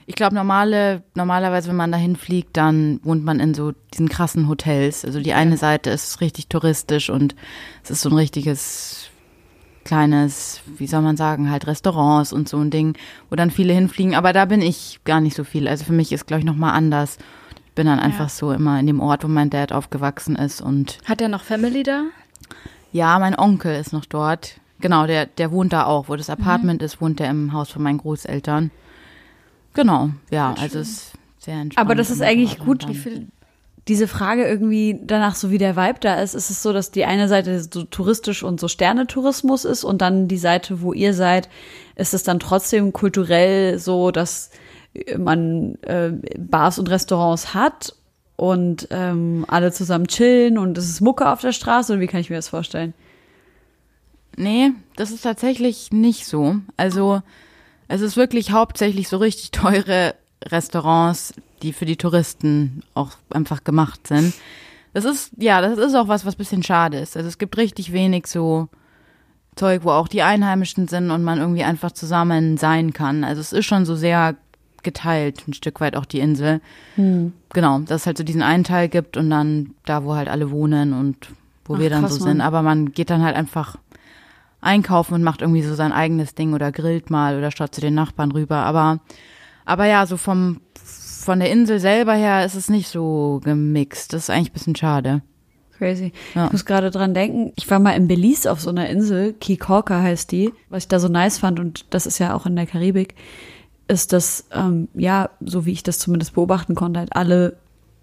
[0.08, 4.50] ich glaube normale, normalerweise, wenn man dahin fliegt, dann wohnt man in so diesen krassen
[4.50, 5.06] Hotels.
[5.06, 7.36] Also die eine Seite ist richtig touristisch und
[7.84, 9.10] es ist so ein richtiges
[9.84, 12.98] kleines, wie soll man sagen, halt Restaurants und so ein Ding,
[13.30, 14.16] wo dann viele hinfliegen.
[14.16, 15.68] Aber da bin ich gar nicht so viel.
[15.68, 17.18] Also für mich ist, glaube ich, nochmal anders.
[17.68, 20.98] Ich bin dann einfach so immer in dem Ort, wo mein Dad aufgewachsen ist und
[21.06, 22.04] Hat er noch Family da?
[22.92, 24.56] ja, mein Onkel ist noch dort.
[24.82, 26.10] Genau, der, der wohnt da auch.
[26.10, 28.72] Wo das Apartment ist, wohnt er im Haus von meinen Großeltern.
[29.74, 31.86] Genau, ja, also es ist sehr entspannt.
[31.86, 33.28] Aber das ist eigentlich gut, wie viel
[33.88, 37.06] diese Frage irgendwie danach, so wie der Vibe da ist, ist es so, dass die
[37.06, 41.50] eine Seite so touristisch und so Sternetourismus ist und dann die Seite, wo ihr seid,
[41.96, 44.52] ist es dann trotzdem kulturell so, dass
[45.18, 47.96] man äh, Bars und Restaurants hat
[48.36, 52.22] und ähm, alle zusammen chillen und es ist Mucke auf der Straße oder wie kann
[52.22, 52.94] ich mir das vorstellen?
[54.38, 56.58] Nee, das ist tatsächlich nicht so.
[56.78, 57.22] Also
[57.88, 60.16] es ist wirklich hauptsächlich so richtig teure
[60.46, 64.34] Restaurants, die für die Touristen auch einfach gemacht sind.
[64.94, 67.16] Das ist, ja, das ist auch was, was bisschen schade ist.
[67.16, 68.68] Also es gibt richtig wenig so
[69.56, 73.24] Zeug, wo auch die Einheimischen sind und man irgendwie einfach zusammen sein kann.
[73.24, 74.36] Also es ist schon so sehr
[74.84, 76.60] geteilt, ein Stück weit auch die Insel.
[76.96, 80.52] Genau, dass es halt so diesen einen Teil gibt und dann da, wo halt alle
[80.52, 81.28] wohnen und
[81.66, 82.34] wo Ach, wir dann krass, so Mann.
[82.34, 82.42] sind.
[82.42, 83.76] Aber man geht dann halt einfach
[84.62, 87.94] einkaufen und macht irgendwie so sein eigenes Ding oder grillt mal oder schaut zu den
[87.94, 88.58] Nachbarn rüber.
[88.58, 89.00] Aber,
[89.72, 94.12] aber ja, so vom, von der Insel selber her ist es nicht so gemixt.
[94.12, 95.22] Das ist eigentlich ein bisschen schade.
[95.78, 96.12] Crazy.
[96.36, 96.48] Ja.
[96.48, 99.56] Ich muss gerade dran denken, ich war mal in Belize auf so einer Insel, Key
[99.56, 102.58] Corker heißt die, was ich da so nice fand und das ist ja auch in
[102.58, 103.16] der Karibik,
[103.88, 107.56] ist, dass, ähm, ja, so wie ich das zumindest beobachten konnte, halt alle,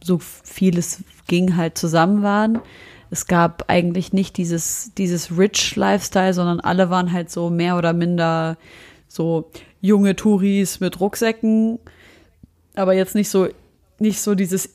[0.02, 2.60] so vieles ging halt zusammen waren.
[3.10, 7.92] Es gab eigentlich nicht dieses, dieses rich Lifestyle, sondern alle waren halt so mehr oder
[7.92, 8.56] minder
[9.08, 9.50] so
[9.80, 11.78] junge Touris mit Rucksäcken,
[12.74, 13.48] aber jetzt nicht so,
[13.98, 14.74] nicht so dieses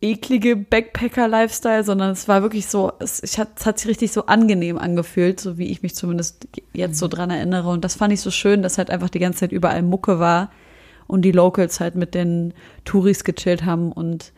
[0.00, 4.26] eklige Backpacker-Lifestyle, sondern es war wirklich so, es, ich hat, es hat sich richtig so
[4.26, 7.70] angenehm angefühlt, so wie ich mich zumindest jetzt so dran erinnere.
[7.70, 10.50] Und das fand ich so schön, dass halt einfach die ganze Zeit überall Mucke war
[11.06, 12.52] und die Locals halt mit den
[12.84, 14.32] Touris gechillt haben und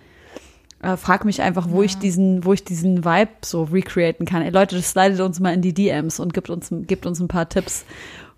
[0.82, 4.42] äh, frag mich einfach, wo ich diesen, wo ich diesen Vibe so recreaten kann.
[4.42, 7.28] Ey, Leute, das slidet uns mal in die DMs und gibt uns, gibt uns ein
[7.28, 7.86] paar Tipps,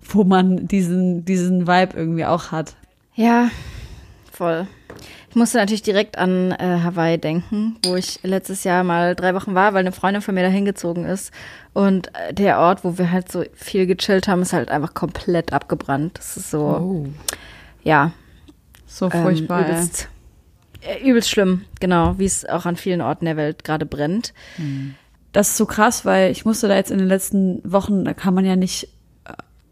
[0.09, 2.75] wo man diesen, diesen Vibe irgendwie auch hat.
[3.15, 3.49] Ja,
[4.33, 4.67] voll.
[5.35, 9.73] musste natürlich direkt an äh, Hawaii denken, wo ich letztes Jahr mal drei Wochen war,
[9.73, 11.33] weil eine Freundin von mir da hingezogen ist.
[11.73, 15.53] Und äh, der Ort, wo wir halt so viel gechillt haben, ist halt einfach komplett
[15.53, 16.19] abgebrannt.
[16.19, 17.07] Das ist so, Oh.
[17.83, 18.13] ja,
[18.87, 19.61] So ähm, furchtbar.
[19.67, 19.73] ey.
[19.73, 20.09] übelst,
[20.83, 24.33] äh, übelst schlimm, genau, wie es auch an vielen Orten der Welt gerade brennt.
[25.33, 28.33] Das ist so krass, weil ich musste da jetzt in den letzten Wochen, da kann
[28.35, 28.89] man ja nicht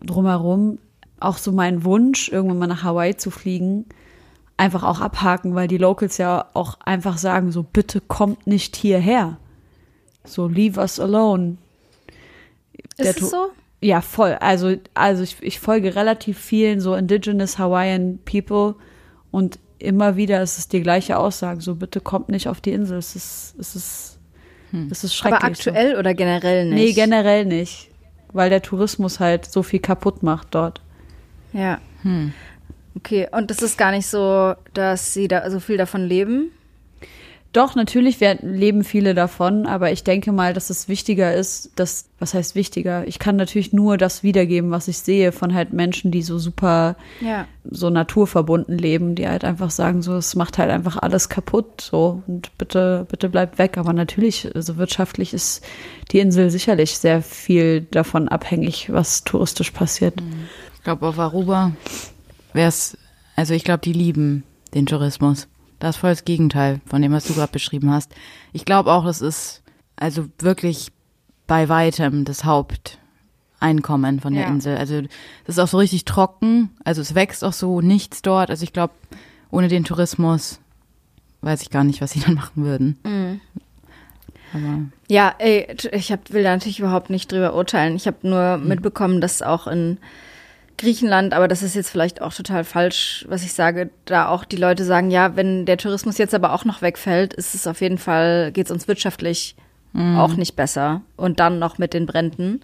[0.07, 0.79] drumherum,
[1.21, 3.87] auch so meinen Wunsch, irgendwann mal nach Hawaii zu fliegen,
[4.57, 9.39] einfach auch abhaken, weil die Locals ja auch einfach sagen, so bitte kommt nicht hierher.
[10.25, 11.57] So leave us alone.
[12.99, 13.49] Der Ist es so?
[13.81, 14.37] Ja, voll.
[14.41, 18.77] Also, also ich, ich folge relativ vielen so indigenous Hawaiian people
[19.31, 22.99] und immer wieder ist es die gleiche Aussage, so bitte kommt nicht auf die Insel.
[22.99, 24.19] Es ist, es ist,
[24.91, 25.45] es ist schrecklich.
[25.45, 25.71] Aber so.
[25.71, 26.75] aktuell oder generell nicht?
[26.75, 27.91] Nee, generell nicht.
[28.35, 30.83] Weil der Tourismus halt so viel kaputt macht dort.
[31.55, 31.81] Ja.
[32.97, 36.51] Okay, und das ist gar nicht so, dass sie da so viel davon leben?
[37.55, 42.07] Doch, natürlich werden, leben viele davon, aber ich denke mal, dass es wichtiger ist, dass,
[42.19, 43.07] was heißt wichtiger?
[43.07, 46.97] Ich kann natürlich nur das wiedergeben, was ich sehe von halt Menschen, die so super,
[47.21, 47.47] Ja.
[47.65, 52.25] so naturverbunden leben, die halt einfach sagen, so, es macht halt einfach alles kaputt, so,
[52.27, 53.79] und bitte, bitte bleibt weg.
[53.79, 55.65] Aber natürlich, also wirtschaftlich ist
[56.11, 60.15] die Insel sicherlich sehr viel davon abhängig, was touristisch passiert.
[60.77, 61.71] Ich glaube, auf Aruba
[62.53, 62.99] wäre es,
[63.37, 64.43] also ich glaube, die lieben
[64.75, 65.47] den Tourismus.
[65.79, 68.13] Das ist voll das Gegenteil von dem, was du gerade beschrieben hast.
[68.53, 69.63] Ich glaube auch, das ist
[69.97, 70.91] also wirklich
[71.47, 74.49] bei weitem das Haupteinkommen von der Ja.
[74.49, 74.77] Insel.
[74.77, 75.11] Also das
[75.57, 76.71] ist auch so richtig trocken.
[76.85, 78.51] Also es wächst auch so nichts dort.
[78.51, 78.95] Also ich glaube,
[79.51, 80.61] ohne den Tourismus
[81.43, 83.41] weiß ich gar nicht, was sie dann machen würden.
[84.53, 87.97] Aber Ja, ey, ich hab, will da natürlich überhaupt nicht drüber urteilen.
[87.97, 88.69] Ich habe nur Mhm.
[88.69, 89.99] mitbekommen, dass auch in
[90.77, 94.57] Griechenland, aber das ist jetzt vielleicht auch total falsch, was ich sage, da auch die
[94.57, 97.99] Leute sagen, ja, wenn der Tourismus jetzt aber auch noch wegfällt, ist es auf jeden
[97.99, 99.57] Fall, geht es uns wirtschaftlich
[100.17, 101.03] auch nicht besser.
[101.17, 102.61] Und dann noch mit den Bränden.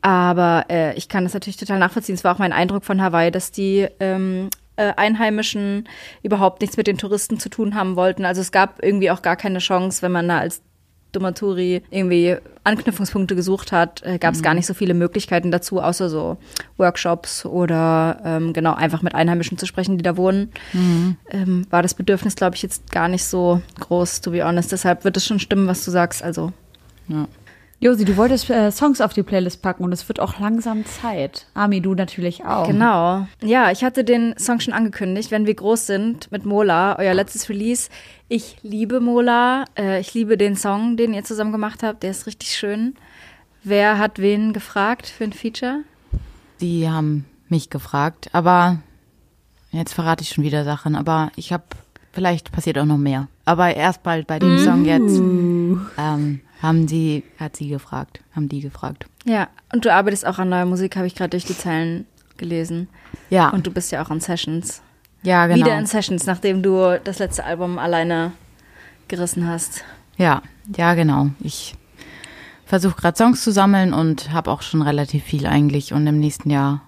[0.00, 2.14] Aber äh, ich kann das natürlich total nachvollziehen.
[2.14, 5.88] Es war auch mein Eindruck von Hawaii, dass die ähm, äh, Einheimischen
[6.22, 8.24] überhaupt nichts mit den Touristen zu tun haben wollten.
[8.24, 10.62] Also es gab irgendwie auch gar keine Chance, wenn man da als
[11.14, 15.80] dummer Touri irgendwie Anknüpfungspunkte gesucht hat, äh, gab es gar nicht so viele Möglichkeiten dazu,
[15.80, 16.38] außer so
[16.76, 20.50] Workshops oder ähm, genau einfach mit Einheimischen zu sprechen, die da wohnen.
[21.30, 24.72] Ähm, war das Bedürfnis, glaube ich, jetzt gar nicht so groß, to be honest.
[24.72, 26.22] Deshalb wird es schon stimmen, was du sagst.
[26.22, 26.52] Also
[27.08, 27.28] ja.
[27.84, 31.44] Josi, du wolltest äh, Songs auf die Playlist packen und es wird auch langsam Zeit.
[31.52, 32.66] Ami, du natürlich auch.
[32.66, 33.26] Genau.
[33.42, 37.50] Ja, ich hatte den Song schon angekündigt, wenn wir groß sind mit Mola, euer letztes
[37.50, 37.90] Release.
[38.28, 39.66] Ich liebe Mola.
[39.76, 42.02] Äh, ich liebe den Song, den ihr zusammen gemacht habt.
[42.04, 42.94] Der ist richtig schön.
[43.64, 45.80] Wer hat wen gefragt für ein Feature?
[46.62, 48.78] Die haben mich gefragt, aber
[49.72, 51.64] jetzt verrate ich schon wieder Sachen, aber ich habe,
[52.12, 53.28] vielleicht passiert auch noch mehr.
[53.44, 55.18] Aber erst bald bei dem Song jetzt
[55.98, 59.06] ähm, haben sie, hat sie gefragt, haben die gefragt.
[59.24, 62.06] Ja, und du arbeitest auch an neuer Musik, habe ich gerade durch die Zeilen
[62.38, 62.88] gelesen.
[63.30, 64.82] Ja, Und du bist ja auch an Sessions.
[65.22, 65.64] ja, genau.
[65.66, 68.32] Wieder in Sessions, nachdem du das letzte Album alleine
[69.08, 69.84] gerissen hast.
[70.16, 70.42] Ja,
[70.76, 71.28] ja, genau.
[71.40, 71.74] Ich
[72.64, 75.92] versuche gerade Songs zu sammeln und habe auch schon relativ viel eigentlich.
[75.92, 76.82] Und im nächsten Jahr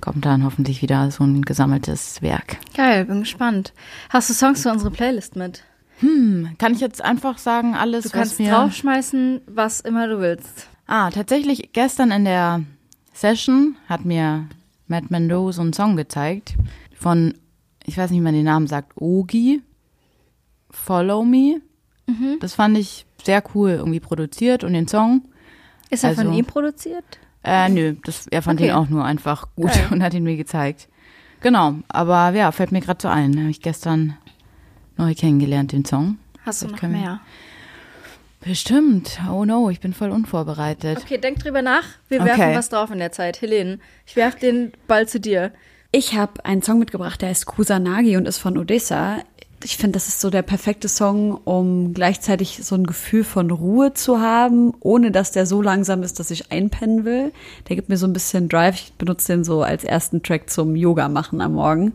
[0.00, 2.56] kommt dann hoffentlich wieder so ein gesammeltes Werk.
[2.76, 3.72] Geil, bin gespannt.
[4.08, 5.64] Hast du Songs für unsere Playlist mit?
[6.58, 8.50] Kann ich jetzt einfach sagen, alles, Du kannst was mir...
[8.52, 10.68] draufschmeißen, was immer du willst.
[10.86, 12.62] Ah, tatsächlich gestern in der
[13.12, 14.46] Session hat mir
[14.88, 16.54] Matt Mendo so einen Song gezeigt
[16.98, 17.34] von,
[17.84, 19.62] ich weiß nicht, wie man den Namen sagt, Ogi,
[20.70, 21.60] Follow Me.
[22.40, 25.22] Das fand ich sehr cool irgendwie produziert und den Song.
[25.88, 27.04] Ist er von Also- ihm produziert?
[27.44, 28.68] Äh, nö, das, er fand Okay.
[28.68, 29.86] ihn auch nur einfach gut Geil.
[29.90, 30.88] und hat ihn mir gezeigt.
[31.40, 33.36] Genau, aber ja, fällt mir gerade so ein.
[33.38, 34.16] Habe ich gestern
[34.96, 36.18] neu kennengelernt, den Song.
[36.44, 37.20] Hast du noch können wir- mehr?
[38.40, 39.20] Bestimmt.
[39.30, 40.98] Oh no, ich bin voll unvorbereitet.
[40.98, 41.84] Okay, denk drüber nach.
[42.08, 42.30] Wir Okay.
[42.30, 43.40] werfen was drauf in der Zeit.
[43.40, 45.52] Helene, ich werf den Ball zu dir.
[45.92, 49.18] Ich habe einen Song mitgebracht, der heißt Kusanagi und ist von Odessa.
[49.62, 53.94] Ich finde, das ist so der perfekte Song, um gleichzeitig so ein Gefühl von Ruhe
[53.94, 57.32] zu haben, ohne dass der so langsam ist, dass ich einpennen will.
[57.68, 58.74] Der gibt mir so ein bisschen Drive.
[58.74, 61.92] Ich benutze den so als ersten Track zum Yoga machen am Morgen.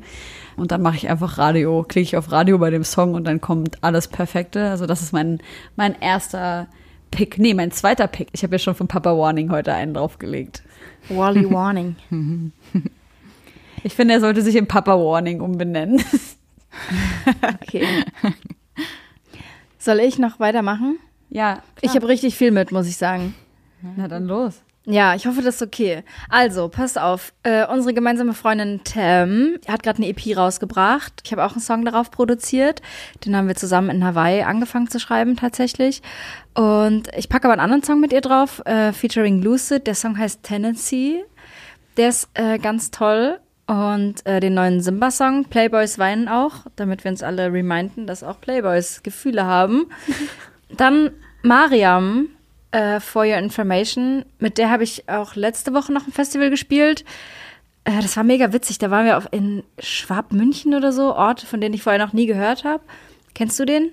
[0.57, 3.39] Und dann mache ich einfach Radio, klicke ich auf Radio bei dem Song und dann
[3.39, 4.69] kommt alles Perfekte.
[4.69, 5.39] Also das ist mein,
[5.75, 6.67] mein erster
[7.11, 7.37] Pick.
[7.37, 8.29] Nee, mein zweiter Pick.
[8.33, 10.63] Ich habe ja schon von Papa Warning heute einen draufgelegt.
[11.09, 11.95] Wally Warning.
[13.83, 16.03] Ich finde, er sollte sich in Papa Warning umbenennen.
[17.43, 17.85] Okay.
[19.79, 20.97] Soll ich noch weitermachen?
[21.29, 23.33] Ja, Ich habe richtig viel mit, muss ich sagen.
[23.95, 24.61] Na dann los.
[24.89, 26.03] Ja, ich hoffe, das ist okay.
[26.29, 27.33] Also, passt auf.
[27.43, 31.23] Äh, unsere gemeinsame Freundin Tam hat gerade eine EP rausgebracht.
[31.25, 32.81] Ich habe auch einen Song darauf produziert.
[33.25, 36.01] Den haben wir zusammen in Hawaii angefangen zu schreiben, tatsächlich.
[36.53, 39.87] Und ich packe aber einen anderen Song mit ihr drauf, äh, featuring Lucid.
[39.87, 41.21] Der Song heißt Tendency.
[41.97, 43.41] Der ist äh, ganz toll.
[43.65, 48.39] Und äh, den neuen Simba-Song, Playboys weinen auch, damit wir uns alle reminden, dass auch
[48.39, 49.87] Playboys Gefühle haben.
[50.77, 51.11] Dann
[51.41, 52.29] Mariam,
[52.71, 54.25] äh, For Your Information.
[54.39, 57.05] Mit der habe ich auch letzte Woche noch ein Festival gespielt.
[57.85, 58.77] Äh, das war mega witzig.
[58.79, 62.25] Da waren wir auf, in Schwabmünchen oder so, Orte, von denen ich vorher noch nie
[62.25, 62.83] gehört habe.
[63.33, 63.91] Kennst du den?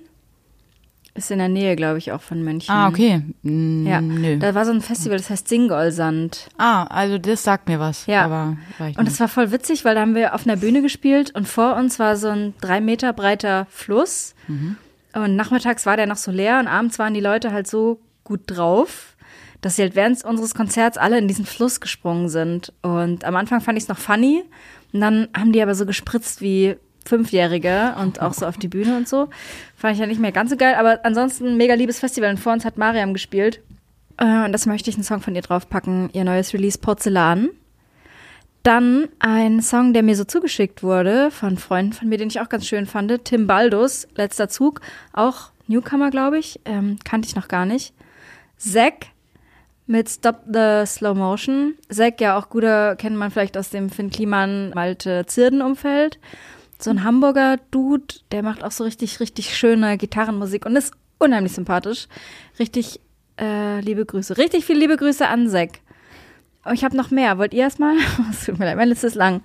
[1.17, 2.75] Ist in der Nähe, glaube ich, auch von München.
[2.75, 3.23] Ah, okay.
[3.43, 4.37] Mm, Ja, Nö.
[4.39, 6.49] da war so ein Festival, das heißt Singolsand.
[6.59, 8.07] Ah, also das sagt mir was.
[8.07, 8.25] Ja.
[8.25, 8.57] Aber
[8.99, 11.77] Und das war voll witzig, weil da haben wir auf einer Bühne gespielt und vor
[11.77, 14.35] uns war so ein drei Meter breiter Fluss.
[15.15, 18.41] Und nachmittags war der noch so leer und abends waren die Leute halt so gut
[18.47, 19.17] drauf,
[19.61, 22.73] dass sie halt während unseres Konzerts alle in diesen Fluss gesprungen sind.
[22.83, 24.45] Und am Anfang fand ich es noch funny.
[24.93, 28.97] Und dann haben die aber so gespritzt wie Fünfjährige und auch so auf die Bühne
[28.97, 29.29] und so.
[29.77, 30.75] Fand ich ja nicht mehr ganz so geil.
[30.75, 32.31] Aber ansonsten mega liebes Festival.
[32.31, 33.61] Und vor uns hat Mariam gespielt.
[34.17, 36.11] Äh, Und das möchte ich einen Song von ihr draufpacken.
[36.13, 37.51] Ihr neues Release Porzellan.
[38.63, 42.49] Dann ein Song, der mir so zugeschickt wurde von Freunden von mir, den ich auch
[42.49, 43.25] ganz schön fand.
[43.25, 44.81] Tim Baldus, letzter Zug.
[45.13, 46.61] Auch Newcomer, glaube ich.
[46.65, 47.93] Ähm, kannte ich noch gar nicht.
[48.57, 49.07] Zack
[49.87, 51.75] mit Stop the Slow Motion.
[51.91, 56.19] Zack, ja auch guter, kennt man vielleicht aus dem Finn Kliman Malte Zirden Umfeld.
[56.79, 61.53] So ein Hamburger Dude, der macht auch so richtig, richtig schöne Gitarrenmusik und ist unheimlich
[61.53, 62.09] sympathisch.
[62.59, 63.01] Richtig
[63.41, 64.39] äh, liebe Grüße.
[64.39, 65.81] Richtig viele liebe Grüße an Zack.
[66.67, 67.39] Oh, ich habe noch mehr.
[67.39, 67.97] Wollt ihr erstmal?
[68.31, 69.43] Es tut mir leid, meine Liste ist lang.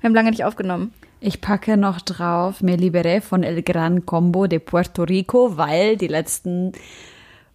[0.00, 0.92] Wir haben lange nicht aufgenommen.
[1.20, 6.08] Ich packe noch drauf Me Liberé von El Gran Combo de Puerto Rico, weil die
[6.08, 6.72] letzten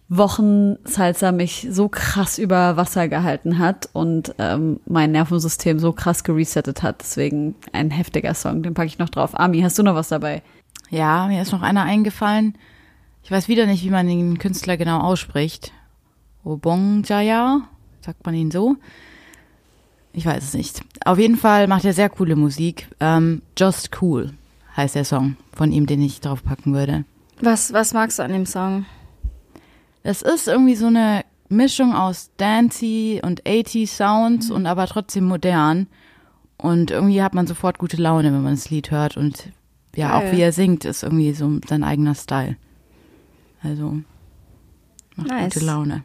[0.08, 6.24] Wochen Salsa mich so krass über Wasser gehalten hat und ähm, mein Nervensystem so krass
[6.24, 7.02] geresettet hat.
[7.02, 9.38] Deswegen ein heftiger Song, den packe ich noch drauf.
[9.38, 10.42] Ami, hast du noch was dabei?
[10.88, 12.56] Ja, mir ist noch einer eingefallen.
[13.22, 15.72] Ich weiß wieder nicht, wie man den Künstler genau ausspricht.
[16.42, 17.60] Obongjaya,
[18.00, 18.76] sagt man ihn so?
[20.14, 20.82] Ich weiß es nicht.
[21.04, 22.88] Auf jeden Fall macht er sehr coole Musik.
[23.00, 24.32] Ähm, Just Cool
[24.74, 27.04] heißt der Song von ihm, den ich draufpacken würde.
[27.42, 28.86] Was, was magst du an dem Song?
[30.08, 35.86] Es ist irgendwie so eine Mischung aus Dancey und 80 Sounds und aber trotzdem modern.
[36.56, 39.18] Und irgendwie hat man sofort gute Laune, wenn man das Lied hört.
[39.18, 39.50] Und
[39.94, 40.16] ja, Geil.
[40.16, 42.56] auch wie er singt, ist irgendwie so sein eigener Style.
[43.62, 43.98] Also
[45.14, 45.52] macht Nice.
[45.52, 46.04] gute Laune.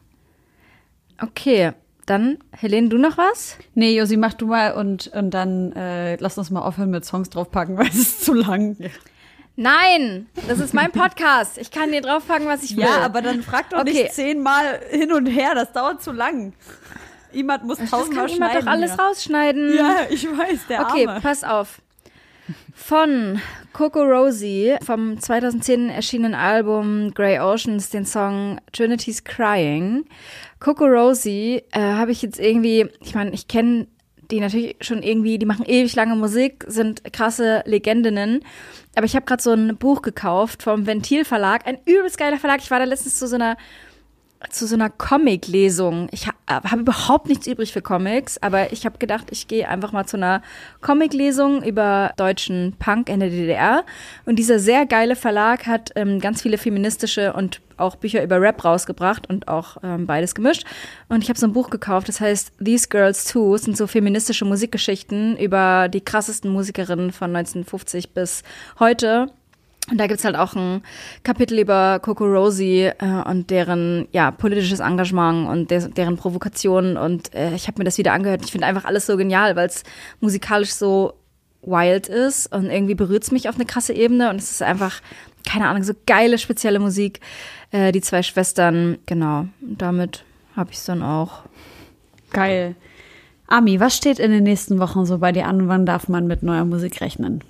[1.22, 1.72] Okay,
[2.06, 3.58] dann, Helene, du noch was?
[3.74, 7.30] Nee, Josi, mach du mal und, und dann äh, lass uns mal aufhören mit Songs
[7.30, 8.76] draufpacken, weil es ist zu lang.
[9.56, 11.58] Nein, das ist mein Podcast.
[11.60, 12.84] Ich kann dir draufpacken, was ich will.
[12.86, 13.94] Ja, aber dann frag doch Okay.
[13.94, 16.54] nicht zehnmal hin und her, das dauert zu lang.
[17.32, 18.66] Jemand muss tausendmal kann jemand schneiden.
[18.66, 19.04] doch alles hier.
[19.04, 19.76] rausschneiden.
[19.78, 21.22] Ja, ich weiß, der Okay, Arme.
[21.22, 21.82] pass auf.
[22.76, 23.40] Von
[23.74, 30.06] Coco Rosie vom 2010 erschienenen Album Grey Oceans den Song Trinity's Crying.
[30.60, 33.88] Coco Rosie äh, habe ich jetzt irgendwie, ich meine, ich kenne
[34.32, 38.44] die natürlich schon irgendwie, die machen ewig lange Musik, sind krasse Legendinnen.
[38.96, 42.62] Aber ich habe gerade so ein Buch gekauft vom Ventil Verlag, ein übelst geiler Verlag.
[42.62, 43.58] Ich war da letztens zu so einer
[44.50, 46.08] zu so einer Comic-Lesung.
[46.12, 49.92] Ich ha habe überhaupt nichts übrig für Comics, aber ich habe gedacht, ich gehe einfach
[49.92, 50.42] mal zu einer
[50.82, 53.84] Comic-Lesung über deutschen Punk in der DDR.
[54.26, 58.64] Und dieser sehr geile Verlag hat ähm, ganz viele feministische und auch Bücher über Rap
[58.64, 60.66] rausgebracht und auch ähm, beides gemischt.
[61.10, 63.56] Und ich habe so ein Buch gekauft, das heißt These Girls Too.
[63.56, 68.44] Es sind so feministische Musikgeschichten über die krassesten Musikerinnen von 1950 bis
[68.80, 69.32] heute.
[69.92, 70.82] Und da gibt's halt auch ein
[71.24, 76.96] Kapitel über Coco Rosie äh, und deren ja, politisches Engagement und des, deren Provokationen.
[76.96, 78.46] Und äh, ich habe mir das wieder angehört.
[78.46, 79.84] Ich finde einfach alles so genial, weil es
[80.22, 81.16] musikalisch so
[81.66, 84.30] wild ist und irgendwie berührt's mich auf eine krasse Ebene.
[84.30, 85.02] Und es ist einfach,
[85.46, 87.20] keine Ahnung, so geile, spezielle Musik.
[87.72, 89.48] Äh, die zwei Schwestern, genau.
[89.62, 90.24] Und damit
[90.56, 91.44] habe ich's dann auch.
[92.32, 92.76] Geil.
[93.48, 96.42] Ami, was steht in den nächsten Wochen so bei dir an wann darf man mit
[96.42, 97.44] neuer Musik rechnen?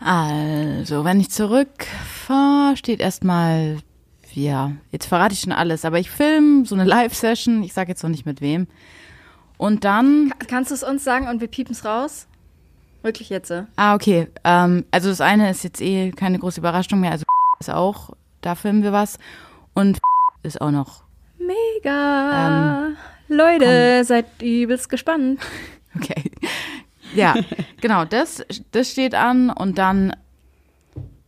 [0.00, 3.78] Also, wenn ich zurückfahre, steht erstmal,
[4.32, 8.02] ja, jetzt verrate ich schon alles, aber ich film so eine Live-Session, ich sage jetzt
[8.02, 8.66] noch nicht mit wem.
[9.56, 12.28] Und dann, Kannst du es uns sagen und wir piepen's raus?
[13.02, 13.50] Wirklich jetzt?
[13.50, 13.64] äh?
[13.76, 17.24] ah, okay, ähm, also das eine ist jetzt eh keine große Überraschung mehr, also
[17.60, 19.18] ist auch, da filmen wir was.
[19.74, 19.98] Und
[20.42, 21.04] ist auch noch,
[21.38, 22.90] Mega.
[23.28, 25.40] Leute, seid übelst gespannt.
[25.96, 26.30] okay.
[27.14, 27.34] Ja,
[27.80, 30.14] genau, das, das steht an und dann,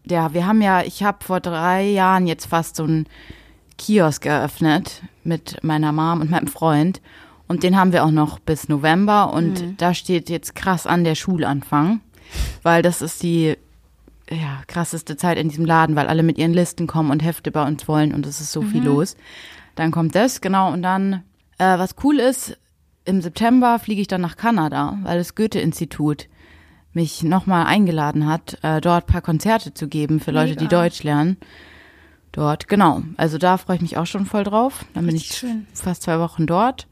[0.05, 3.07] ja, wir haben ja, ich habe vor drei Jahren jetzt fast so einen
[3.79, 7.01] Kiosk eröffnet mit meiner Mom und meinem Freund.
[7.49, 9.77] Und den haben wir auch noch bis November und mhm.
[9.77, 12.01] da steht jetzt krass an der Schulanfang,
[12.63, 13.57] weil das ist die
[14.31, 17.67] ja, krasseste Zeit in diesem Laden, weil alle mit ihren Listen kommen und Hefte bei
[17.67, 18.67] uns wollen und es ist so mhm.
[18.69, 19.17] viel los.
[19.75, 21.25] Dann kommt das, genau, und dann,
[21.59, 22.57] äh, was cool ist,
[23.05, 26.29] im September fliege ich dann nach Kanada, weil das Goethe-Institut
[26.93, 30.61] mich nochmal eingeladen hat, äh, dort paar Konzerte zu geben für Leute, Mega.
[30.61, 31.37] die Deutsch lernen.
[32.33, 33.03] Dort, genau.
[33.17, 34.85] Also da freue ich mich auch schon voll drauf.
[34.95, 35.67] Dann bin ich schön.
[35.73, 36.87] fast zwei Wochen dort.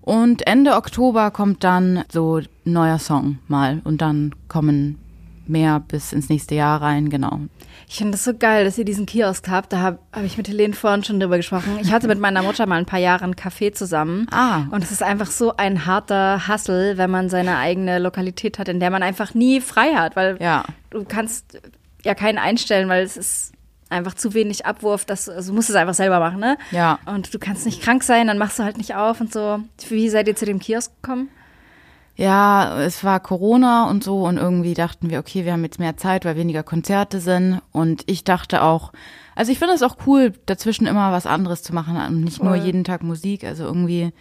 [0.00, 4.98] Und Ende Oktober kommt dann so ein neuer Song mal und dann kommen
[5.46, 7.40] mehr bis ins nächste Jahr rein, genau.
[7.88, 9.72] Ich finde das so geil, dass ihr diesen Kiosk habt.
[9.72, 11.78] Da habe hab ich mit Helene vorhin schon drüber gesprochen.
[11.80, 14.26] Ich hatte mit meiner Mutter mal ein paar Jahre einen Café zusammen.
[14.30, 14.64] Ah.
[14.70, 18.80] Und es ist einfach so ein harter Hassel, wenn man seine eigene Lokalität hat, in
[18.80, 20.64] der man einfach nie frei hat, weil ja.
[20.90, 21.60] du kannst
[22.02, 23.52] ja keinen einstellen, weil es ist
[23.90, 26.58] einfach zu wenig Abwurf, dass also du musst es einfach selber machen, ne?
[26.70, 26.98] Ja.
[27.06, 29.60] Und du kannst nicht krank sein, dann machst du halt nicht auf und so.
[29.88, 31.28] Wie seid ihr zu dem Kiosk gekommen?
[32.16, 35.96] Ja, es war Corona und so und irgendwie dachten wir, okay, wir haben jetzt mehr
[35.96, 38.92] Zeit, weil weniger Konzerte sind und ich dachte auch,
[39.34, 42.46] also ich finde es auch cool, dazwischen immer was anderes zu machen und nicht cool.
[42.46, 44.12] nur jeden Tag Musik, also irgendwie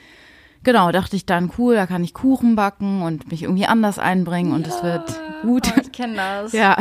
[0.63, 4.53] genau, dachte ich dann cool, da kann ich Kuchen backen und mich irgendwie anders einbringen
[4.53, 5.03] und es wird
[5.43, 5.71] gut.
[5.75, 6.53] Oh, ich kenne das.
[6.53, 6.77] Ja.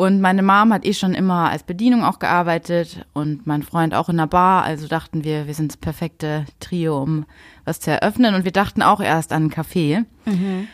[0.00, 4.08] Und meine Mom hat eh schon immer als Bedienung auch gearbeitet und mein Freund auch
[4.08, 4.62] in der Bar.
[4.62, 7.26] Also dachten wir, wir sind das perfekte Trio, um
[7.66, 8.34] was zu eröffnen.
[8.34, 10.06] Und wir dachten auch erst an einen Café.
[10.24, 10.68] Mhm.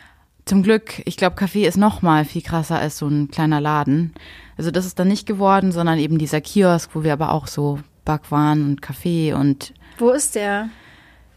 [0.45, 4.14] Zum Glück, ich glaube, Café ist noch mal viel krasser als so ein kleiner Laden.
[4.57, 7.81] Also das ist dann nicht geworden, sondern eben dieser Kiosk, wo wir aber auch so
[8.05, 9.74] Backwaren und Kaffee und.
[9.99, 10.68] Wo ist der?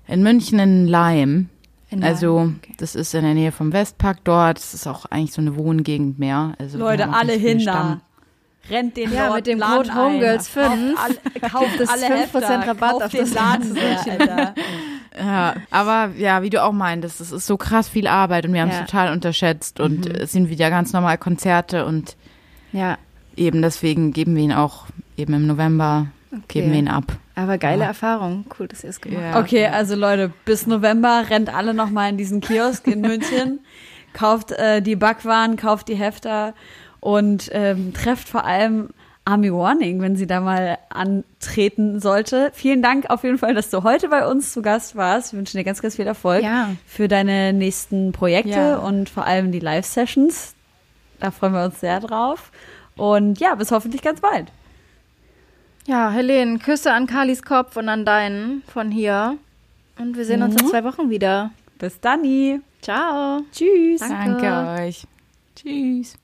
[0.05, 1.49] In München in Leim.
[1.91, 2.73] In also okay.
[2.77, 4.57] das ist in der Nähe vom Westpark dort.
[4.57, 6.53] Das ist auch eigentlich so eine Wohngegend mehr.
[6.59, 8.01] Also Leute, alle hin da.
[8.69, 10.95] Rennt den ja, mit dem Code Homegirls 5.
[11.51, 13.75] Kauft, es 5% Rabatt auf das Laden.
[13.77, 14.53] Alter.
[15.17, 18.61] ja, aber ja, wie du auch meintest, es ist so krass viel Arbeit und wir
[18.61, 18.85] haben es ja.
[18.85, 20.15] total unterschätzt und mhm.
[20.15, 22.15] es sind wieder ganz normal Konzerte und
[22.71, 22.97] ja.
[23.35, 24.85] eben deswegen geben wir ihn auch
[25.17, 26.41] eben im November, okay.
[26.47, 27.05] geben wir ihn ab.
[27.35, 27.87] Aber geile ja.
[27.87, 28.45] Erfahrung.
[28.59, 29.45] Cool, dass ihr es gemacht habt.
[29.45, 33.59] Okay, also Leute, bis November rennt alle nochmal in diesen Kiosk in München,
[34.13, 36.53] kauft äh, die Backwaren, kauft die Hefter
[36.99, 38.89] und ähm, trefft vor allem
[39.29, 42.51] Army Warning, wenn sie da mal antreten sollte.
[42.53, 45.33] Vielen Dank auf jeden Fall, dass du heute bei uns zu Gast warst.
[45.33, 46.71] Wir wünschen dir ganz, ganz viel Erfolg ja.
[46.87, 48.77] für deine nächsten Projekte ja.
[48.77, 50.55] und vor allem die Live-Sessions.
[51.19, 52.51] Da freuen wir uns sehr drauf.
[52.95, 54.51] Und ja, bis hoffentlich ganz bald.
[55.89, 59.39] Ja, Helene, Küsse an Kalis Kopf und an deinen von hier.
[59.97, 60.69] Und wir sehen uns in mhm.
[60.69, 61.49] zwei Wochen wieder.
[61.79, 62.21] Bis dann.
[62.79, 63.41] Ciao.
[63.51, 63.99] Tschüss.
[63.99, 65.07] Danke, Danke euch.
[65.55, 66.15] Tschüss.